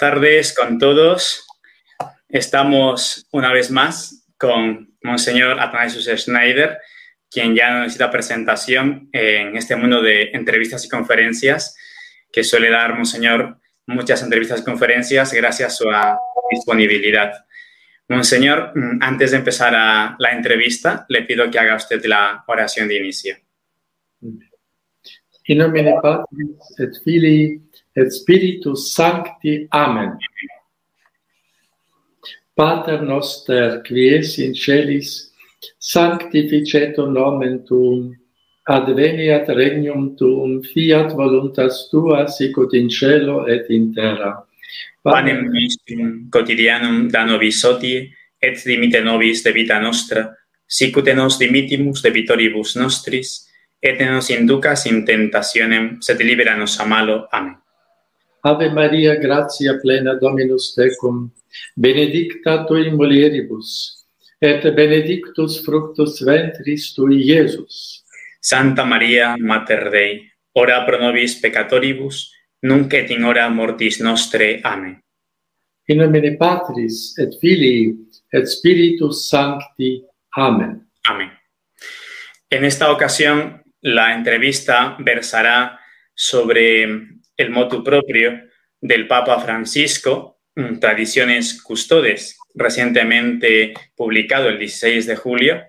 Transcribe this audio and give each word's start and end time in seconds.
Tardes 0.00 0.54
con 0.54 0.78
todos. 0.78 1.46
Estamos 2.30 3.28
una 3.32 3.52
vez 3.52 3.70
más 3.70 4.26
con 4.38 4.96
Monseñor 5.02 5.60
Athanasius 5.60 6.08
Schneider, 6.22 6.78
quien 7.30 7.54
ya 7.54 7.70
no 7.70 7.80
necesita 7.80 8.10
presentación 8.10 9.10
en 9.12 9.58
este 9.58 9.76
mundo 9.76 10.00
de 10.00 10.30
entrevistas 10.32 10.86
y 10.86 10.88
conferencias, 10.88 11.76
que 12.32 12.42
suele 12.42 12.70
dar 12.70 12.96
Monseñor 12.96 13.58
muchas 13.84 14.22
entrevistas 14.22 14.60
y 14.60 14.64
conferencias 14.64 15.34
gracias 15.34 15.74
a 15.74 15.76
su 15.76 15.84
disponibilidad. 16.50 17.32
Monseñor, 18.08 18.72
antes 19.02 19.32
de 19.32 19.36
empezar 19.36 19.74
a 19.74 20.16
la 20.18 20.32
entrevista, 20.32 21.04
le 21.10 21.24
pido 21.24 21.50
que 21.50 21.58
haga 21.58 21.76
usted 21.76 22.02
la 22.06 22.42
oración 22.46 22.88
de 22.88 22.96
inicio. 22.96 23.36
In 25.50 25.58
nomine 25.58 25.98
Patris 26.00 26.78
et 26.78 26.94
Filii 27.02 27.69
et 27.96 28.10
Spiritus 28.12 28.92
Sancti. 28.94 29.66
Amen. 29.70 30.18
Pater 32.54 33.02
noster, 33.02 33.82
qui 33.82 34.08
es 34.08 34.38
in 34.38 34.54
celis, 34.54 35.32
sanctificetur 35.78 37.08
nomen 37.08 37.64
tuum, 37.64 38.10
adveniat 38.68 39.48
regnum 39.56 40.14
tuum, 40.16 40.60
fiat 40.62 41.14
voluntas 41.16 41.88
tua 41.90 42.26
sicut 42.28 42.74
in 42.74 42.90
cielo 42.90 43.46
et 43.46 43.70
in 43.70 43.94
terra. 43.94 44.44
Panem 45.02 45.46
nostrum 45.48 46.28
quotidianum 46.30 47.08
da 47.08 47.24
nobis 47.24 47.62
hodie, 47.64 48.10
et 48.42 48.60
dimite 48.64 49.00
nobis 49.00 49.42
debita 49.42 49.80
nostra, 49.80 50.28
sicut 50.68 51.08
nos 51.16 51.38
dimitimus 51.40 52.02
debitoribus 52.04 52.76
nostris, 52.76 53.48
et 53.80 53.98
nos 54.04 54.28
inducas 54.30 54.84
in 54.86 55.06
tentationem, 55.06 55.96
sed 56.04 56.20
libera 56.20 56.56
nos 56.56 56.78
a 56.80 56.84
malo. 56.84 57.26
Amen. 57.32 57.56
Ave 58.42 58.70
Maria, 58.70 59.16
gratia 59.16 59.78
plena 59.82 60.14
Dominus 60.14 60.74
tecum, 60.74 61.30
benedicta 61.76 62.64
tu 62.66 62.76
in 62.76 62.96
mulieribus, 62.96 64.06
et 64.40 64.62
benedictus 64.74 65.60
fructus 65.64 66.22
ventris 66.24 66.94
tui, 66.94 67.20
Iesus. 67.20 68.04
Santa 68.40 68.84
Maria, 68.84 69.36
Mater 69.38 69.90
Dei, 69.90 70.30
ora 70.52 70.84
pro 70.84 70.98
nobis 70.98 71.36
peccatoribus, 71.40 72.30
nunc 72.62 72.92
et 72.94 73.10
in 73.10 73.24
hora 73.24 73.48
mortis 73.48 74.00
nostre. 74.00 74.60
Amen. 74.64 74.96
In 75.88 75.98
nomine 75.98 76.36
Patris 76.36 77.18
et 77.18 77.36
Filii 77.40 77.92
et 78.32 78.46
Spiritus 78.46 79.28
Sancti. 79.28 80.00
Amen. 80.36 80.88
Amén. 81.04 81.30
En 82.48 82.64
esta 82.64 82.90
ocasión, 82.90 83.62
la 83.82 84.14
entrevista 84.14 84.96
versará 84.98 85.78
sobre 86.14 87.19
el 87.40 87.50
motu 87.50 87.82
propio 87.82 88.38
del 88.80 89.06
Papa 89.06 89.40
Francisco, 89.40 90.40
mm, 90.54 90.78
Tradiciones 90.78 91.62
Custodes, 91.62 92.38
recientemente 92.54 93.72
publicado 93.96 94.48
el 94.48 94.58
16 94.58 95.06
de 95.06 95.16
julio, 95.16 95.62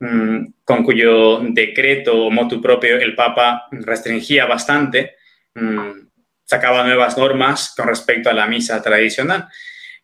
mm, 0.00 0.46
con 0.64 0.84
cuyo 0.84 1.40
decreto 1.40 2.30
motu 2.30 2.60
propio 2.60 2.96
el 2.96 3.14
Papa 3.14 3.66
restringía 3.72 4.46
bastante, 4.46 5.16
mm, 5.54 6.06
sacaba 6.44 6.84
nuevas 6.84 7.18
normas 7.18 7.74
con 7.76 7.88
respecto 7.88 8.30
a 8.30 8.34
la 8.34 8.46
misa 8.46 8.80
tradicional. 8.80 9.48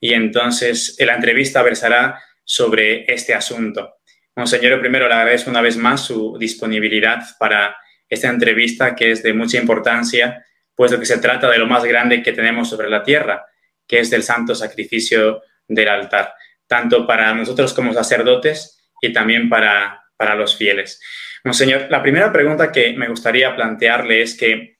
Y 0.01 0.15
entonces 0.15 0.97
la 0.99 1.15
entrevista 1.15 1.63
versará 1.63 2.19
sobre 2.45 3.05
este 3.13 3.35
asunto. 3.35 3.99
Monseñor, 4.35 4.81
primero 4.81 5.07
le 5.07 5.15
agradezco 5.15 5.51
una 5.51 5.61
vez 5.61 5.77
más 5.77 6.05
su 6.07 6.37
disponibilidad 6.39 7.23
para 7.39 7.77
esta 8.09 8.29
entrevista 8.29 8.97
que 8.97 9.13
es 9.13 9.23
de 9.23 9.33
mucha 9.35 9.59
importancia 9.59 10.45
puesto 10.83 10.99
que 10.99 11.07
se 11.07 11.19
trata 11.19 11.49
de 11.49 11.59
lo 11.59 11.69
más 11.69 11.85
grande 11.85 12.25
que 12.25 12.33
tenemos 12.33 12.69
sobre 12.69 12.91
la 12.91 13.05
tierra, 13.05 13.47
que 13.87 14.01
es 14.01 14.11
del 14.11 14.25
santo 14.25 14.53
sacrificio 14.53 15.43
del 15.69 15.89
altar, 15.89 16.35
tanto 16.67 17.07
para 17.07 17.33
nosotros 17.33 17.73
como 17.73 17.93
sacerdotes 17.93 18.83
y 19.01 19.13
también 19.13 19.49
para, 19.49 20.03
para 20.17 20.35
los 20.35 20.57
fieles. 20.57 21.01
Monseñor, 21.45 21.87
la 21.89 22.03
primera 22.03 22.33
pregunta 22.33 22.73
que 22.73 22.95
me 22.95 23.07
gustaría 23.07 23.55
plantearle 23.55 24.23
es 24.23 24.37
que 24.37 24.79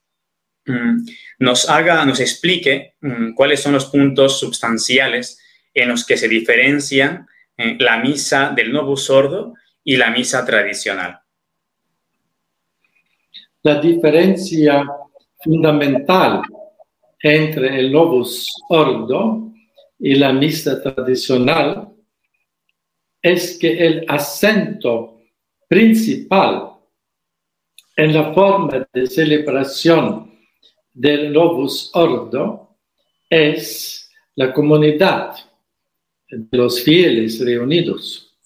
mm, 0.67 1.07
nos 1.39 1.69
haga, 1.69 2.05
nos 2.05 2.19
explique 2.19 2.97
mm, 3.01 3.35
cuáles 3.35 3.61
son 3.61 3.75
los 3.75 3.85
puntos 3.85 4.41
sustanciales 4.41 5.41
en 5.73 5.89
los 5.89 6.05
que 6.05 6.17
se 6.17 6.27
diferencian 6.27 7.29
eh, 7.57 7.77
la 7.79 7.99
misa 7.99 8.53
del 8.57 8.73
nuevo 8.73 8.97
sordo 8.97 9.55
y 9.85 9.97
la 9.99 10.11
misa 10.11 10.45
tradicional. 10.45 11.21
La 13.63 13.81
diferencia 13.81 14.85
fundamental 15.43 16.43
entre 17.23 17.79
el 17.79 17.93
Novus 17.93 18.49
Ordo 18.69 19.53
y 19.99 20.15
la 20.15 20.33
misa 20.33 20.83
tradicional 20.83 21.89
es 23.21 23.57
que 23.59 23.87
el 23.87 24.05
acento 24.09 25.21
principal 25.69 26.73
en 27.97 28.13
la 28.13 28.33
forma 28.33 28.87
de 28.93 29.07
celebración 29.07 30.33
del 30.93 31.33
Novus 31.33 31.91
Ordo 31.95 32.79
es 33.29 34.11
la 34.35 34.53
comunidad 34.53 35.35
de 36.29 36.59
los 36.59 36.83
fieles 36.83 37.45
reunidos, 37.45 38.37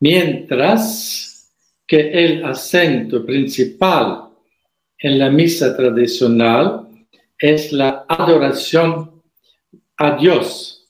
mientras 0.00 1.50
que 1.86 2.10
el 2.10 2.44
acento 2.44 3.24
principal 3.24 4.29
en 5.00 5.18
la 5.18 5.30
misa 5.30 5.74
tradicional 5.76 6.88
es 7.38 7.72
la 7.72 8.04
adoración 8.06 9.22
a 9.96 10.16
Dios. 10.16 10.86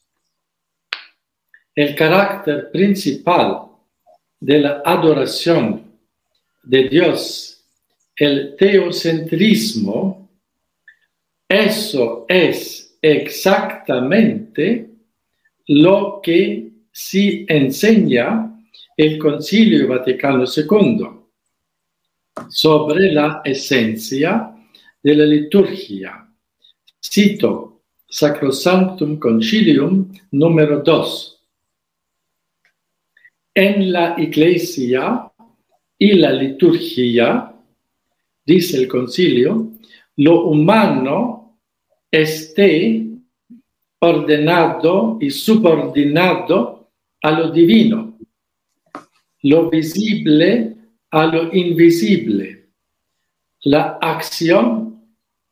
El 1.75 1.95
carácter 1.95 2.71
principal 2.73 3.69
de 4.41 4.59
la 4.59 4.83
adoración 4.85 5.97
de 6.65 6.89
Dios, 6.89 7.65
el 8.17 8.57
teocentrismo, 8.57 10.29
eso 11.49 12.27
es 12.29 12.99
exactamente 13.01 14.91
lo 15.69 16.21
que 16.23 16.71
sí 16.93 17.47
enseña 17.49 18.61
el 18.97 19.19
Concilio 19.19 19.87
Vaticano 19.89 20.45
II 20.45 21.20
sobre 22.49 23.13
la 23.13 23.43
esencia 23.45 24.55
de 25.03 25.15
la 25.15 25.25
liturgia. 25.25 26.27
Cito 27.01 27.83
Sacrosanctum 28.09 29.19
Concilium 29.19 30.13
número 30.33 30.83
2. 30.83 31.37
En 33.55 33.93
la 33.93 34.15
iglesia 34.19 35.31
y 35.99 36.15
la 36.15 36.33
liturgia, 36.33 37.55
dice 38.45 38.79
el 38.79 38.89
concilio, 38.89 39.73
lo 40.17 40.45
humano 40.45 41.59
esté 42.11 43.07
ordenado 44.01 45.19
y 45.21 45.31
subordinado 45.31 46.91
a 47.23 47.31
lo 47.31 47.51
divino. 47.51 48.19
Lo 49.43 49.71
visible 49.71 50.77
a 51.11 51.27
lo 51.27 51.53
invisible, 51.53 52.69
la 53.63 53.99
acción 54.01 54.91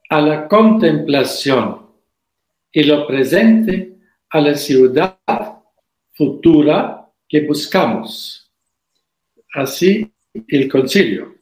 a 0.09 0.21
la 0.21 0.49
contemplación 0.49 1.87
y 2.73 2.85
lo 2.85 3.07
presente 3.07 3.99
a 4.31 4.41
la 4.41 4.55
ciudad 4.55 5.19
futura 6.13 7.11
que 7.29 7.47
buscamos. 7.47 8.51
Así 9.55 10.11
el 10.47 10.69
concilio. 10.69 11.37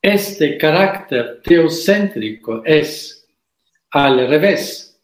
Este 0.00 0.56
carácter 0.56 1.40
teocéntrico 1.42 2.62
es, 2.64 3.26
al 3.90 4.28
revés, 4.28 5.00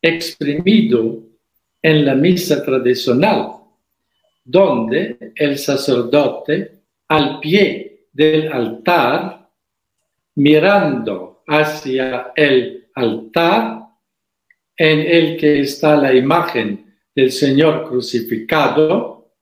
exprimido 0.00 1.22
en 1.82 2.04
la 2.06 2.14
misa 2.14 2.64
tradicional, 2.64 3.56
donde 4.44 5.32
el 5.34 5.58
sacerdote 5.58 6.75
al 7.08 7.40
pie 7.40 8.08
del 8.12 8.52
altar, 8.52 9.50
mirando 10.36 11.42
hacia 11.46 12.32
el 12.34 12.88
altar 12.94 13.86
en 14.76 15.00
el 15.00 15.36
que 15.36 15.60
está 15.60 15.96
la 15.96 16.14
imagen 16.14 16.94
del 17.14 17.32
Señor 17.32 17.88
crucificado, 17.88 19.32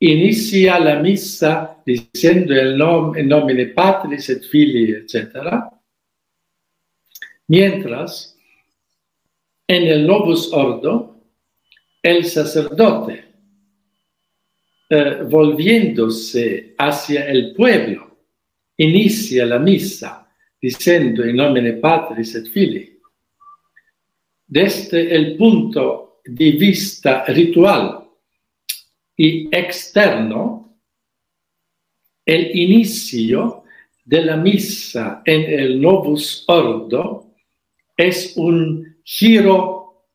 inicia 0.00 0.78
la 0.78 0.96
misa 0.98 1.82
diciendo 1.84 2.54
el 2.54 2.76
nombre, 2.76 3.22
nomine 3.22 3.66
Patris 3.66 4.28
et 4.28 4.42
Filii, 4.44 4.92
etc. 4.92 5.64
Mientras, 7.48 8.36
en 9.66 9.86
el 9.86 10.06
Novus 10.06 10.52
Ordo, 10.52 11.16
el 12.02 12.24
sacerdote 12.24 13.29
eh, 14.92 15.22
volviéndose 15.22 16.74
hacia 16.76 17.26
el 17.28 17.54
pueblo, 17.54 18.18
inicia 18.76 19.46
la 19.46 19.60
misa 19.60 20.28
diciendo 20.60 21.22
en 21.22 21.36
nomine 21.36 21.74
Patris 21.74 22.34
et 22.34 22.48
Filii. 22.48 22.98
desde 24.50 25.14
el 25.14 25.36
punto 25.36 26.20
de 26.24 26.50
vista 26.52 27.24
ritual 27.26 28.04
y 29.16 29.46
externo, 29.56 30.76
el 32.26 32.56
inicio 32.56 33.62
de 34.04 34.24
la 34.24 34.36
misa 34.36 35.22
en 35.24 35.42
el 35.42 35.80
Novus 35.80 36.44
Ordo 36.48 37.32
es 37.96 38.36
un 38.36 38.96
giro, 39.04 40.06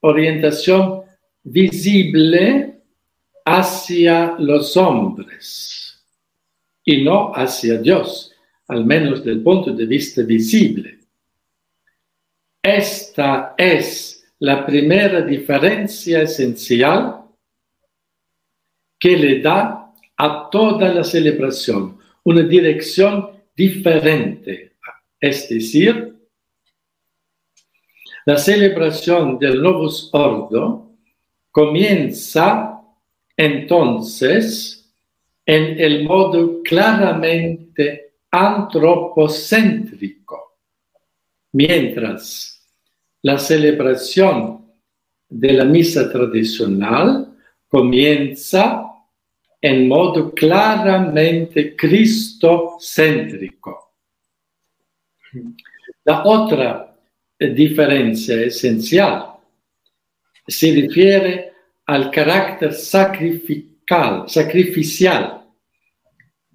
orientación 0.00 1.02
visible 1.42 2.79
hacia 3.50 4.36
los 4.38 4.76
hombres 4.76 6.00
y 6.84 7.02
no 7.02 7.32
hacia 7.34 7.78
Dios, 7.78 8.32
al 8.68 8.84
menos 8.84 9.24
del 9.24 9.42
punto 9.42 9.72
de 9.72 9.86
vista 9.86 10.22
visible. 10.22 11.00
Esta 12.62 13.54
es 13.58 14.24
la 14.38 14.64
primera 14.64 15.22
diferencia 15.22 16.22
esencial 16.22 17.24
que 18.98 19.16
le 19.16 19.40
da 19.40 19.92
a 20.16 20.48
toda 20.50 20.94
la 20.94 21.02
celebración 21.02 21.98
una 22.22 22.42
dirección 22.42 23.30
diferente. 23.56 24.76
Es 25.18 25.48
decir, 25.48 26.14
la 28.26 28.36
celebración 28.36 29.38
del 29.38 29.60
Novus 29.60 30.08
Ordo 30.12 30.92
comienza 31.50 32.79
entonces 33.40 34.92
en 35.46 35.80
el 35.80 36.04
modo 36.04 36.62
claramente 36.62 38.16
antropocéntrico, 38.30 40.58
mientras 41.52 42.62
la 43.22 43.38
celebración 43.38 44.66
de 45.26 45.54
la 45.54 45.64
misa 45.64 46.12
tradicional 46.12 47.34
comienza 47.66 48.84
en 49.58 49.88
modo 49.88 50.34
claramente 50.34 51.74
cristocéntrico. 51.74 53.94
La 56.04 56.24
otra 56.24 56.94
diferencia 57.38 58.42
esencial 58.42 59.28
se 60.46 60.74
refiere 60.74 61.49
al 61.90 62.10
carácter 62.12 62.72
sacrificial. 62.72 64.24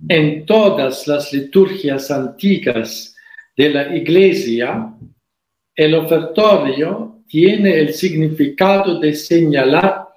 En 0.08 0.46
todas 0.46 1.06
las 1.08 1.34
liturgias 1.34 2.10
antiguas 2.10 3.14
de 3.58 3.70
la 3.70 3.94
Iglesia, 3.94 4.94
el 5.76 5.96
ofertorio 5.96 7.22
tiene 7.28 7.80
el 7.80 7.94
significado 7.94 8.98
de 8.98 9.14
señalar 9.14 10.08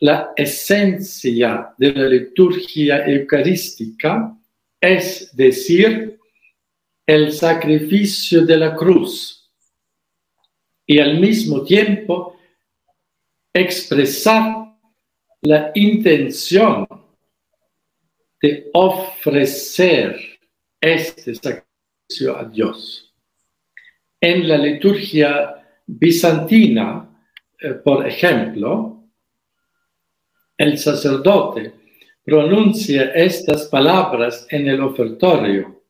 la 0.00 0.32
esencia 0.36 1.70
de 1.78 1.92
la 1.92 2.06
liturgia 2.06 3.06
eucarística, 3.06 4.36
es 4.78 5.34
decir, 5.34 6.18
el 7.06 7.32
sacrificio 7.32 8.44
de 8.44 8.58
la 8.58 8.74
cruz, 8.74 9.50
y 10.86 10.98
al 10.98 11.18
mismo 11.18 11.62
tiempo 11.62 12.33
expresar 13.54 14.76
la 15.42 15.70
intención 15.74 16.86
de 18.42 18.68
ofrecer 18.74 20.18
este 20.80 21.34
sacrificio 21.34 22.36
a 22.36 22.44
Dios. 22.44 23.14
En 24.20 24.48
la 24.48 24.58
liturgia 24.58 25.54
bizantina, 25.86 27.08
eh, 27.60 27.74
por 27.74 28.06
ejemplo, 28.06 29.04
el 30.58 30.76
sacerdote 30.78 31.72
pronuncia 32.24 33.12
estas 33.14 33.66
palabras 33.66 34.46
en 34.50 34.68
el 34.68 34.80
ofertorio. 34.80 35.84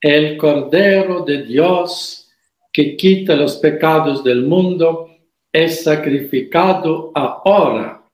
El 0.00 0.36
Cordero 0.36 1.24
de 1.24 1.44
Dios 1.44 2.30
que 2.72 2.96
quita 2.96 3.34
los 3.34 3.56
pecados 3.56 4.22
del 4.22 4.42
mundo 4.42 5.13
es 5.54 5.84
sacrificado 5.84 7.12
ahora 7.14 8.04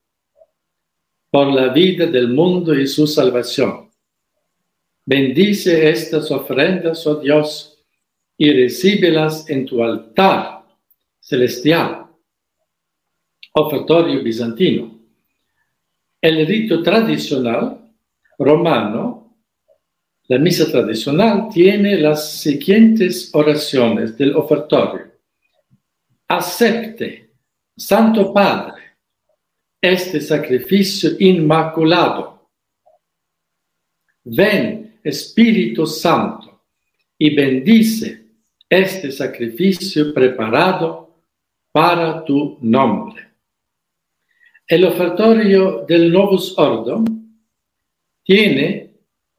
por 1.31 1.51
la 1.51 1.69
vida 1.69 2.05
del 2.05 2.29
mundo 2.29 2.79
y 2.79 2.87
su 2.87 3.07
salvación. 3.07 3.91
Bendice 5.07 5.89
estas 5.89 6.31
ofrendas, 6.31 7.07
oh 7.07 7.15
Dios, 7.15 7.83
y 8.37 8.53
recíbelas 8.53 9.49
en 9.49 9.65
tu 9.65 9.83
altar 9.83 10.67
celestial. 11.19 12.09
Ofertorio 13.55 14.23
bizantino. 14.23 15.01
El 16.21 16.47
rito 16.47 16.83
tradicional 16.83 17.91
romano, 18.39 19.35
la 20.29 20.39
misa 20.39 20.71
tradicional, 20.71 21.49
tiene 21.51 21.97
las 21.97 22.33
siguientes 22.33 23.31
oraciones 23.33 24.19
del 24.19 24.37
ofertorio. 24.37 25.11
Acepte, 26.29 27.30
Santo 27.81 28.31
Padre, 28.31 28.99
este 29.81 30.21
sacrificio 30.21 31.13
inmaculado. 31.19 32.51
Ven, 34.23 35.01
Espíritu 35.03 35.87
Santo, 35.87 36.61
y 37.17 37.35
bendice 37.35 38.27
este 38.69 39.11
sacrificio 39.11 40.13
preparado 40.13 41.23
para 41.73 42.23
tu 42.23 42.59
nombre. 42.61 43.31
El 44.67 44.85
ofertorio 44.85 45.87
del 45.89 46.13
Novus 46.13 46.59
Ordo 46.59 47.03
tiene 48.23 48.91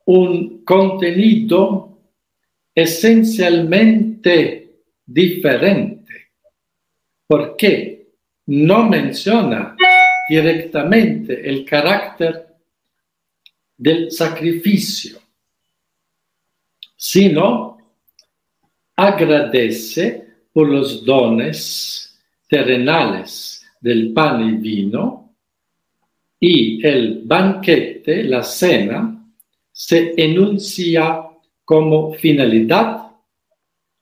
un 0.05 0.65
contenido 0.65 1.99
esencialmente 2.73 4.81
diferente, 5.05 6.31
porque 7.27 7.90
no 8.51 8.89
menciona 8.89 9.77
directamente 10.27 11.49
el 11.49 11.63
carácter 11.63 12.47
del 13.77 14.11
sacrificio, 14.11 15.19
sino 16.97 17.77
agradece 18.97 20.27
por 20.51 20.67
los 20.67 21.05
dones 21.05 22.21
terrenales 22.49 23.65
del 23.79 24.11
pan 24.11 24.41
y 24.41 24.57
vino 24.57 25.33
y 26.37 26.85
el 26.85 27.21
banquete, 27.23 28.23
la 28.25 28.43
cena, 28.43 29.31
se 29.71 30.13
enuncia 30.17 31.23
como 31.63 32.13
finalidad 32.15 33.11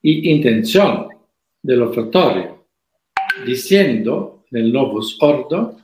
y 0.02 0.32
intención 0.32 1.08
del 1.62 1.84
ofertorio, 1.84 2.66
diciendo 3.46 4.39
en 4.52 4.66
el 4.66 4.74
Novus 4.74 5.18
Ordo, 5.22 5.78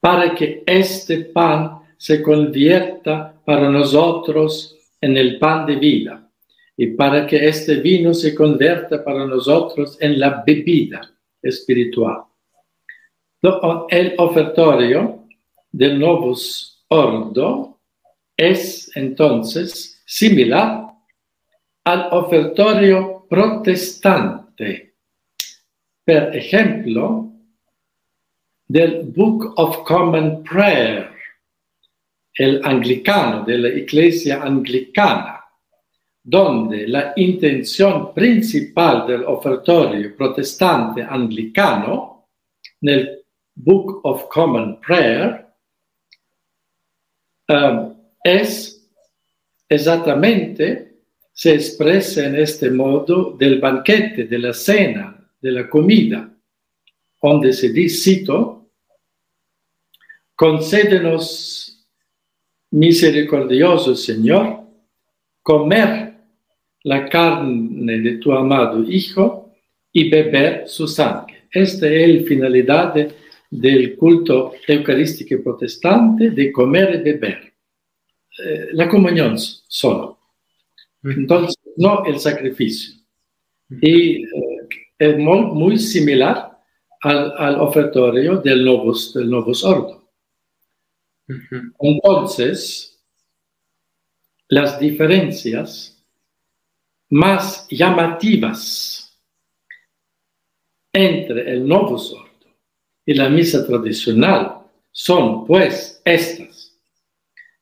para 0.00 0.34
que 0.34 0.62
este 0.66 1.26
pan 1.26 1.80
se 1.96 2.22
convierta 2.22 3.34
para 3.44 3.68
nosotros 3.68 4.76
en 5.00 5.16
el 5.16 5.38
pan 5.38 5.66
de 5.66 5.76
vida 5.76 6.30
y 6.76 6.88
para 6.88 7.26
que 7.26 7.46
este 7.46 7.76
vino 7.76 8.14
se 8.14 8.34
convierta 8.34 9.04
para 9.04 9.26
nosotros 9.26 9.98
en 10.00 10.18
la 10.18 10.42
bebida 10.46 11.00
espiritual. 11.42 12.22
El 13.90 14.14
ofertorio 14.18 15.26
del 15.70 15.98
Novus 15.98 16.84
Ordo 16.88 17.78
es 18.36 18.90
entonces 18.96 20.02
similar 20.06 20.86
al 21.84 22.08
ofertorio 22.12 23.26
protestante. 23.28 24.89
Por 26.10 26.36
ejemplo, 26.36 27.30
del 28.66 29.12
Book 29.14 29.54
of 29.58 29.84
Common 29.84 30.42
Prayer, 30.42 31.08
el 32.34 32.60
anglicano 32.64 33.44
de 33.44 33.58
la 33.58 33.68
iglesia 33.68 34.42
anglicana, 34.42 35.44
donde 36.20 36.88
la 36.88 37.12
intención 37.14 38.12
principal 38.12 39.06
del 39.06 39.22
ofertorio 39.22 40.16
protestante 40.16 41.00
anglicano, 41.00 42.26
nel 42.80 43.22
Book 43.54 44.00
of 44.02 44.26
Common 44.30 44.80
Prayer 44.80 45.46
um, 47.46 47.94
es 48.24 48.84
exactamente, 49.68 51.04
se 51.32 51.54
expresa 51.54 52.26
en 52.26 52.34
este 52.34 52.68
modo 52.68 53.36
del 53.38 53.60
banquete, 53.60 54.24
de 54.24 54.38
la 54.40 54.52
cena, 54.52 55.19
de 55.40 55.50
la 55.50 55.68
comida, 55.68 56.32
donde 57.22 57.52
se 57.52 57.70
dice, 57.70 58.14
cito, 58.14 58.70
concédenos, 60.34 61.86
misericordioso 62.70 63.94
Señor, 63.96 64.60
comer 65.42 66.14
la 66.84 67.08
carne 67.08 67.98
de 67.98 68.18
tu 68.18 68.32
amado 68.32 68.82
Hijo 68.84 69.52
y 69.92 70.08
beber 70.08 70.68
su 70.68 70.86
sangre. 70.86 71.48
Esta 71.50 71.88
es 71.88 72.20
la 72.22 72.26
finalidad 72.26 72.94
del 73.50 73.96
culto 73.96 74.52
eucarístico 74.66 75.42
protestante, 75.42 76.30
de 76.30 76.52
comer 76.52 76.94
y 76.94 77.02
beber. 77.02 77.52
Eh, 78.38 78.68
la 78.72 78.88
comunión 78.88 79.36
solo. 79.38 80.18
Entonces, 81.02 81.56
no 81.76 82.04
el 82.04 82.20
sacrificio. 82.20 82.94
Y 83.80 84.22
eh, 84.22 84.28
es 85.00 85.18
muy, 85.18 85.78
similar 85.78 86.60
al, 87.00 87.58
ofertorio 87.58 88.36
del 88.36 88.64
Novus, 88.64 89.12
del 89.14 89.28
Novus 89.30 89.64
Ordo. 89.64 90.08
Entonces, 91.80 93.02
las 94.48 94.78
diferencias 94.78 96.04
más 97.08 97.66
llamativas 97.70 99.18
entre 100.92 101.50
el 101.50 101.66
Novus 101.66 102.12
Ordo 102.12 102.28
y 103.06 103.14
la 103.14 103.30
misa 103.30 103.66
tradicional 103.66 104.58
son 104.92 105.46
pues 105.46 106.02
estas. 106.04 106.78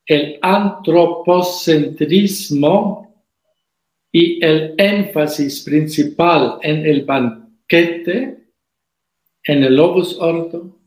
El 0.06 0.40
antropocentrismo 0.42 3.07
y 4.12 4.44
el 4.44 4.74
énfasis 4.78 5.62
principal 5.62 6.58
en 6.62 6.86
el 6.86 7.04
banquete, 7.04 8.48
en 9.44 9.62
el 9.62 9.76
Novus 9.76 10.16
Ordo, 10.18 10.78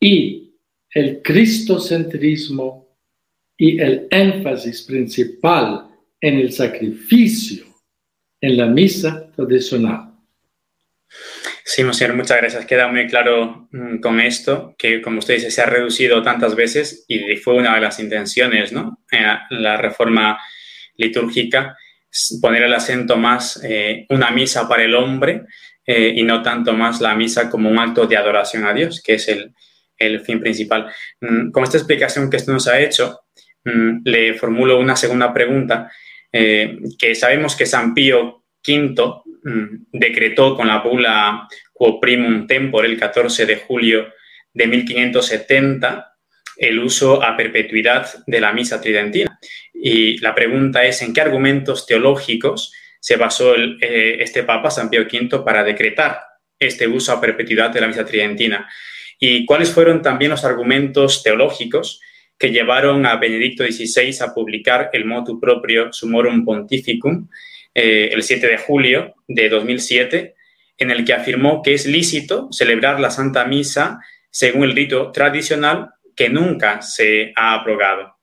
y 0.00 0.54
el 0.90 1.22
cristocentrismo 1.22 2.96
y 3.56 3.80
el 3.80 4.06
énfasis 4.10 4.82
principal 4.82 5.88
en 6.20 6.38
el 6.38 6.52
sacrificio 6.52 7.66
en 8.40 8.56
la 8.56 8.66
misa 8.66 9.30
tradicional. 9.34 10.12
Sí, 11.64 11.84
Monseñor, 11.84 12.16
muchas 12.16 12.38
gracias. 12.38 12.64
Queda 12.66 12.88
muy 12.88 13.06
claro 13.08 13.68
mm, 13.72 13.98
con 13.98 14.20
esto 14.20 14.74
que, 14.78 15.02
como 15.02 15.18
usted 15.18 15.34
dice, 15.34 15.50
se 15.50 15.60
ha 15.60 15.66
reducido 15.66 16.22
tantas 16.22 16.54
veces 16.54 17.04
y 17.08 17.36
fue 17.36 17.54
una 17.54 17.74
de 17.74 17.80
las 17.80 17.98
intenciones, 18.00 18.72
¿no? 18.72 19.04
la 19.50 19.76
reforma 19.76 20.38
litúrgica, 20.96 21.76
poner 22.40 22.62
el 22.62 22.74
acento 22.74 23.16
más 23.16 23.60
eh, 23.64 24.06
una 24.08 24.30
misa 24.30 24.68
para 24.68 24.84
el 24.84 24.94
hombre 24.94 25.42
eh, 25.86 26.12
y 26.16 26.22
no 26.22 26.42
tanto 26.42 26.72
más 26.72 27.00
la 27.00 27.14
misa 27.14 27.48
como 27.48 27.70
un 27.70 27.78
acto 27.78 28.06
de 28.06 28.16
adoración 28.16 28.64
a 28.66 28.74
Dios, 28.74 29.02
que 29.02 29.14
es 29.14 29.28
el, 29.28 29.52
el 29.96 30.20
fin 30.20 30.40
principal. 30.40 30.90
Mm, 31.20 31.50
con 31.50 31.64
esta 31.64 31.78
explicación 31.78 32.30
que 32.30 32.36
usted 32.36 32.52
nos 32.52 32.68
ha 32.68 32.80
hecho, 32.80 33.20
mm, 33.64 34.00
le 34.04 34.34
formulo 34.34 34.78
una 34.78 34.96
segunda 34.96 35.32
pregunta, 35.32 35.90
eh, 36.32 36.78
que 36.98 37.14
sabemos 37.14 37.56
que 37.56 37.66
San 37.66 37.94
Pío 37.94 38.44
V 38.66 39.22
mm, 39.44 39.86
decretó 39.92 40.56
con 40.56 40.68
la 40.68 40.80
bula 40.80 41.48
Quo 41.72 42.00
Primum 42.00 42.46
Tempore 42.46 42.88
el 42.88 42.98
14 42.98 43.46
de 43.46 43.56
julio 43.56 44.12
de 44.52 44.66
1570 44.66 46.08
el 46.58 46.80
uso 46.80 47.22
a 47.22 47.36
perpetuidad 47.36 48.08
de 48.26 48.40
la 48.40 48.52
misa 48.52 48.80
tridentina. 48.80 49.38
Y 49.80 50.18
la 50.18 50.34
pregunta 50.34 50.84
es, 50.84 51.02
¿en 51.02 51.12
qué 51.12 51.20
argumentos 51.20 51.86
teológicos 51.86 52.72
se 53.00 53.16
basó 53.16 53.54
eh, 53.54 54.16
este 54.20 54.42
Papa, 54.42 54.70
San 54.70 54.90
Pío 54.90 55.02
V, 55.02 55.44
para 55.44 55.62
decretar 55.62 56.20
este 56.58 56.88
uso 56.88 57.12
a 57.12 57.20
perpetuidad 57.20 57.70
de 57.70 57.80
la 57.80 57.86
misa 57.86 58.04
tridentina? 58.04 58.68
¿Y 59.20 59.46
cuáles 59.46 59.70
fueron 59.70 60.02
también 60.02 60.30
los 60.30 60.44
argumentos 60.44 61.22
teológicos 61.22 62.00
que 62.38 62.50
llevaron 62.50 63.04
a 63.04 63.16
Benedicto 63.16 63.64
XVI 63.64 64.16
a 64.20 64.32
publicar 64.32 64.90
el 64.92 65.04
motu 65.04 65.40
proprio 65.40 65.92
Sumorum 65.92 66.44
Pontificum 66.44 67.28
eh, 67.74 68.10
el 68.12 68.22
7 68.22 68.46
de 68.46 68.58
julio 68.58 69.14
de 69.26 69.48
2007, 69.48 70.34
en 70.78 70.90
el 70.90 71.04
que 71.04 71.12
afirmó 71.12 71.62
que 71.62 71.74
es 71.74 71.86
lícito 71.86 72.48
celebrar 72.52 73.00
la 73.00 73.10
Santa 73.10 73.44
Misa 73.44 74.00
según 74.30 74.64
el 74.64 74.76
rito 74.76 75.10
tradicional 75.10 75.90
que 76.14 76.28
nunca 76.28 76.82
se 76.82 77.32
ha 77.34 77.54
abrogado. 77.54 78.17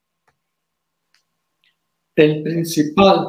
El 2.16 2.44
principal 2.44 3.28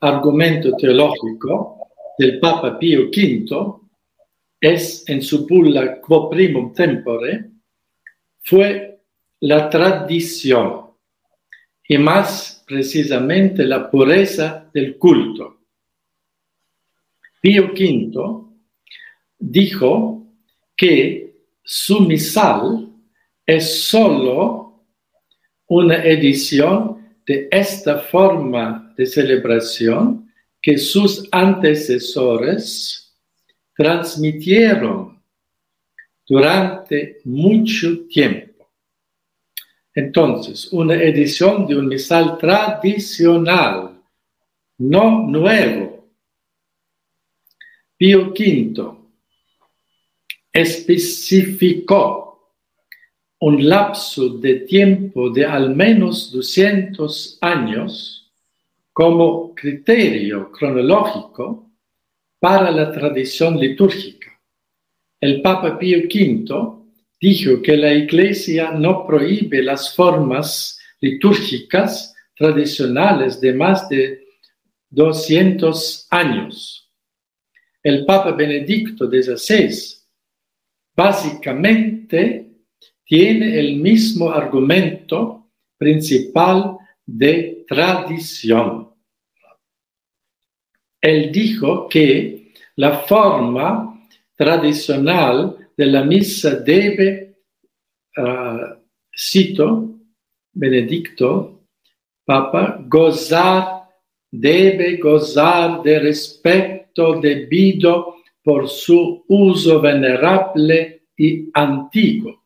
argumento 0.00 0.72
teológico 0.76 1.90
del 2.18 2.40
Papa 2.40 2.76
Pío 2.76 3.08
V 3.08 3.80
es 4.60 5.08
en 5.08 5.22
su 5.22 5.46
bulla 5.46 6.00
Quo 6.00 6.28
Primum 6.28 6.74
Tempore 6.74 7.50
fue 8.42 9.00
la 9.40 9.70
tradición 9.70 10.86
y 11.86 11.98
más 11.98 12.64
precisamente 12.66 13.64
la 13.64 13.88
pureza 13.88 14.68
del 14.74 14.98
culto. 14.98 15.60
Pío 17.40 17.70
V 17.72 18.44
dijo 19.38 20.26
que 20.76 21.44
su 21.62 22.00
misal 22.00 22.90
es 23.46 23.84
solo 23.84 24.84
una 25.68 26.02
edición 26.02 26.95
de 27.26 27.48
esta 27.50 27.98
forma 27.98 28.94
de 28.96 29.04
celebración 29.04 30.32
que 30.62 30.78
sus 30.78 31.28
antecesores 31.32 33.14
transmitieron 33.74 35.20
durante 36.26 37.20
mucho 37.24 38.06
tiempo. 38.06 38.70
Entonces, 39.94 40.72
una 40.72 40.94
edición 40.94 41.66
de 41.66 41.76
un 41.76 41.88
misal 41.88 42.38
tradicional, 42.38 44.02
no 44.78 45.26
nuevo. 45.26 46.08
Pío 47.96 48.30
V 48.30 48.96
especificó 50.52 52.25
un 53.38 53.68
lapso 53.68 54.28
de 54.38 54.60
tiempo 54.60 55.30
de 55.30 55.44
al 55.44 55.74
menos 55.74 56.32
200 56.32 57.38
años 57.40 58.32
como 58.92 59.54
criterio 59.54 60.50
cronológico 60.50 61.70
para 62.38 62.70
la 62.70 62.90
tradición 62.90 63.58
litúrgica. 63.58 64.40
El 65.20 65.42
Papa 65.42 65.78
Pío 65.78 65.98
V 65.98 66.76
dijo 67.20 67.60
que 67.62 67.76
la 67.76 67.92
Iglesia 67.92 68.70
no 68.70 69.06
prohíbe 69.06 69.62
las 69.62 69.94
formas 69.94 70.78
litúrgicas 71.00 72.14
tradicionales 72.34 73.40
de 73.40 73.52
más 73.52 73.88
de 73.88 74.24
200 74.90 76.06
años. 76.10 76.90
El 77.82 78.04
Papa 78.06 78.32
Benedicto 78.32 79.06
XVI 79.08 79.96
básicamente 80.94 82.45
tiene 83.06 83.58
el 83.60 83.76
mismo 83.76 84.30
argumento 84.30 85.52
principal 85.78 86.76
de 87.06 87.64
tradición. 87.68 88.92
Él 91.00 91.30
dijo 91.30 91.88
que 91.88 92.52
la 92.74 92.98
forma 92.98 94.08
tradicional 94.34 95.70
de 95.76 95.86
la 95.86 96.02
misa 96.02 96.56
debe, 96.56 97.36
uh, 98.16 98.74
cito, 99.16 100.00
Benedicto, 100.52 101.60
Papa, 102.24 102.82
gozar, 102.88 103.88
debe 104.32 104.96
gozar 104.96 105.80
de 105.82 106.00
respeto 106.00 107.20
debido 107.20 108.16
por 108.42 108.68
su 108.68 109.24
uso 109.28 109.80
venerable 109.80 111.06
y 111.16 111.48
antiguo 111.54 112.45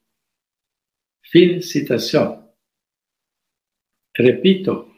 Fin 1.30 1.62
citación. 1.62 2.44
Repito, 4.12 4.94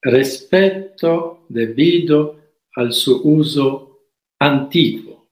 respeto 0.00 1.44
debido 1.50 2.40
al 2.76 2.94
su 2.94 3.20
uso 3.28 4.08
antiguo. 4.38 5.28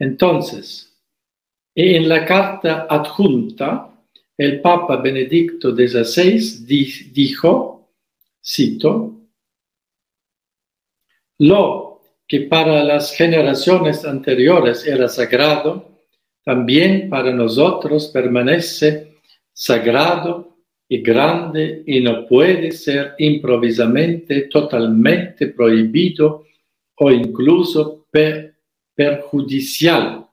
Entonces, 0.00 1.00
en 1.76 2.08
la 2.08 2.26
carta 2.26 2.88
adjunta, 2.90 4.04
el 4.36 4.60
Papa 4.60 4.96
Benedicto 4.96 5.76
XVI 5.76 6.64
dijo, 7.12 7.92
cito, 8.44 9.28
lo 11.38 12.00
que 12.26 12.40
para 12.40 12.82
las 12.82 13.14
generaciones 13.14 14.04
anteriores 14.04 14.84
era 14.84 15.08
sagrado, 15.08 15.87
también 16.48 17.10
para 17.10 17.30
nosotros 17.30 18.06
permanece 18.06 19.18
sagrado 19.52 20.56
y 20.88 21.02
grande 21.02 21.82
y 21.86 22.00
no 22.00 22.26
puede 22.26 22.72
ser 22.72 23.12
improvisamente 23.18 24.48
totalmente 24.48 25.48
prohibido 25.48 26.46
o 26.94 27.10
incluso 27.10 28.06
perjudicial. 28.94 30.26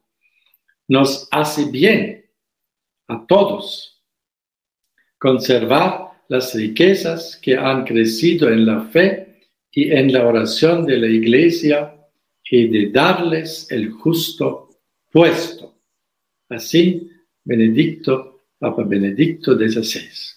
Nos 0.87 1.27
hace 1.31 1.69
bien 1.69 2.23
a 3.09 3.27
todos 3.27 4.01
conservar 5.17 6.11
las 6.29 6.55
riquezas 6.55 7.37
que 7.41 7.57
han 7.57 7.83
crecido 7.83 8.49
en 8.49 8.65
la 8.65 8.85
fe 8.85 9.41
y 9.69 9.91
en 9.91 10.13
la 10.13 10.25
oración 10.25 10.85
de 10.85 10.97
la 10.97 11.07
Iglesia 11.07 11.93
y 12.49 12.69
de 12.69 12.89
darles 12.89 13.69
el 13.69 13.91
justo 13.91 14.69
puesto. 15.11 15.64
Así, 16.49 17.09
Benedicto, 17.43 18.45
Papa 18.59 18.83
Benedicto 18.83 19.55
XVI. 19.55 20.35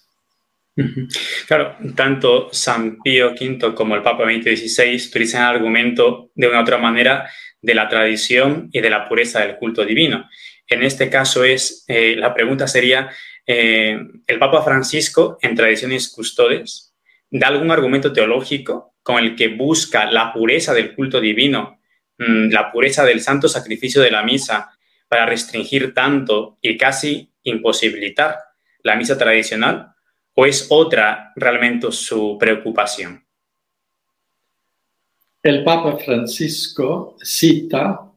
Claro, 1.49 1.77
tanto 1.97 2.51
San 2.53 3.03
Pío 3.03 3.33
V 3.33 3.75
como 3.75 3.97
el 3.97 4.03
Papa 4.03 4.25
Benedicto 4.25 4.51
XVI 4.51 5.09
utilizan 5.09 5.43
el 5.43 5.57
argumento 5.57 6.31
de 6.35 6.49
una 6.49 6.61
otra 6.61 6.79
manera 6.79 7.29
de 7.61 7.75
la 7.75 7.89
tradición 7.89 8.69
y 8.73 8.81
de 8.81 8.91
la 8.91 9.09
pureza 9.09 9.41
del 9.41 9.57
culto 9.57 9.85
divino. 9.85 10.29
En 10.67 10.83
este 10.83 11.11
caso 11.11 11.43
es, 11.43 11.85
eh, 11.89 12.15
la 12.17 12.33
pregunta 12.33 12.69
sería, 12.69 13.11
eh, 13.47 13.99
¿el 14.27 14.39
Papa 14.39 14.63
Francisco 14.63 15.39
en 15.43 15.57
tradiciones 15.57 16.09
custodes 16.09 16.95
da 17.31 17.49
algún 17.49 17.71
argumento 17.71 18.13
teológico 18.13 18.95
con 19.03 19.19
el 19.19 19.35
que 19.35 19.49
busca 19.49 20.11
la 20.11 20.33
pureza 20.33 20.75
del 20.75 20.95
culto 20.95 21.21
divino, 21.21 21.81
mm, 22.19 22.51
la 22.51 22.71
pureza 22.71 23.05
del 23.05 23.21
santo 23.21 23.49
sacrificio 23.49 24.03
de 24.03 24.11
la 24.11 24.23
misa, 24.23 24.78
para 25.09 25.27
restringir 25.27 25.95
tanto 25.95 26.59
y 26.61 26.77
casi 26.77 27.33
imposibilitar 27.43 28.39
la 28.83 28.97
misa 28.97 29.17
tradicional? 29.17 29.95
¿O 30.35 30.47
es 30.47 30.67
otra 30.71 31.33
realmente 31.35 31.91
su 31.91 32.37
preocupación? 32.39 33.25
El 35.43 35.65
Papa 35.65 35.97
Francisco 35.97 37.17
cita 37.23 38.09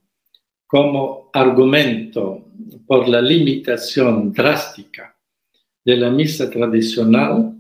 como 0.68 1.30
argumento 1.34 2.46
por 2.86 3.08
la 3.08 3.22
limitación 3.22 4.32
drástica 4.32 5.16
de 5.84 5.98
la 5.98 6.10
misa 6.10 6.50
tradicional, 6.50 7.54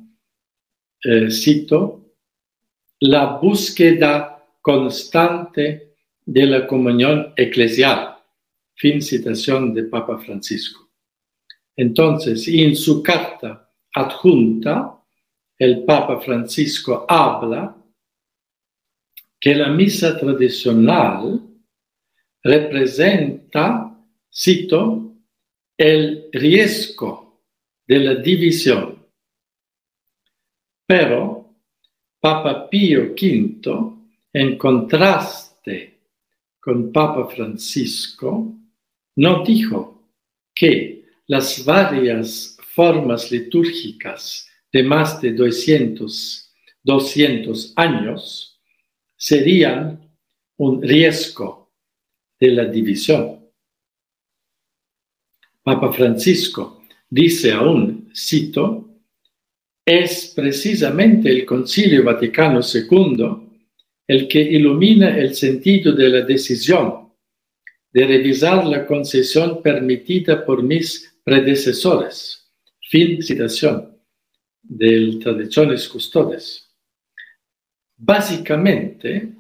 eh, 1.04 1.32
cito, 1.32 2.14
la 3.00 3.38
búsqueda 3.38 4.44
constante 4.62 5.96
de 6.26 6.46
la 6.46 6.68
comunión 6.68 7.34
eclesial. 7.36 8.18
Fin 8.82 9.00
citación 9.00 9.76
de 9.76 9.84
Papa 9.84 10.18
Francisco. 10.18 10.90
Entonces, 11.76 12.48
en 12.48 12.76
su 12.76 13.04
carta 13.04 13.72
adjunta, 13.94 15.00
el 15.56 15.84
Papa 15.86 16.20
Francisco 16.20 17.06
habla 17.08 17.78
que 19.40 19.54
la 19.54 19.70
misa 19.70 20.18
tradicional 20.18 21.40
representa, 22.42 23.96
cito, 24.34 25.16
el 25.78 26.30
riesgo 26.32 27.44
de 27.86 28.00
la 28.00 28.16
división. 28.16 29.06
Pero 30.88 31.54
Papa 32.20 32.68
Pío 32.68 33.12
V, 33.12 33.94
en 34.34 34.58
contraste 34.58 36.00
con 36.60 36.92
Papa 36.92 37.28
Francisco, 37.28 38.58
no 39.16 39.44
dijo 39.44 40.10
que 40.54 41.06
las 41.28 41.64
varias 41.66 42.58
formas 42.74 43.32
litúrgicas 43.32 44.48
de 44.72 44.84
más 44.84 45.22
de 45.22 45.34
200, 45.34 46.54
200 46.84 47.74
años 47.76 48.60
serían 49.16 50.10
un 50.58 50.82
riesgo 50.82 51.72
de 52.40 52.48
la 52.52 52.66
división. 52.66 53.40
Papa 55.64 55.92
Francisco 55.94 56.84
dice 57.10 57.52
aún, 57.52 58.12
cito, 58.16 58.90
es 59.86 60.34
precisamente 60.36 61.30
el 61.30 61.46
Concilio 61.46 62.04
Vaticano 62.04 62.62
II 62.62 63.50
el 64.08 64.28
que 64.28 64.42
ilumina 64.42 65.18
el 65.18 65.36
sentido 65.36 65.94
de 65.94 66.10
la 66.10 66.22
decisión 66.22 67.01
de 67.92 68.06
revisar 68.06 68.66
la 68.66 68.86
concesión 68.86 69.62
permitida 69.62 70.46
por 70.46 70.64
mis 70.64 71.18
predecesores. 71.24 72.52
Fin 72.90 73.22
citación 73.22 73.98
del 74.62 75.20
Tradiciones 75.20 75.88
Custodes. 75.88 76.70
Básicamente, 77.98 79.34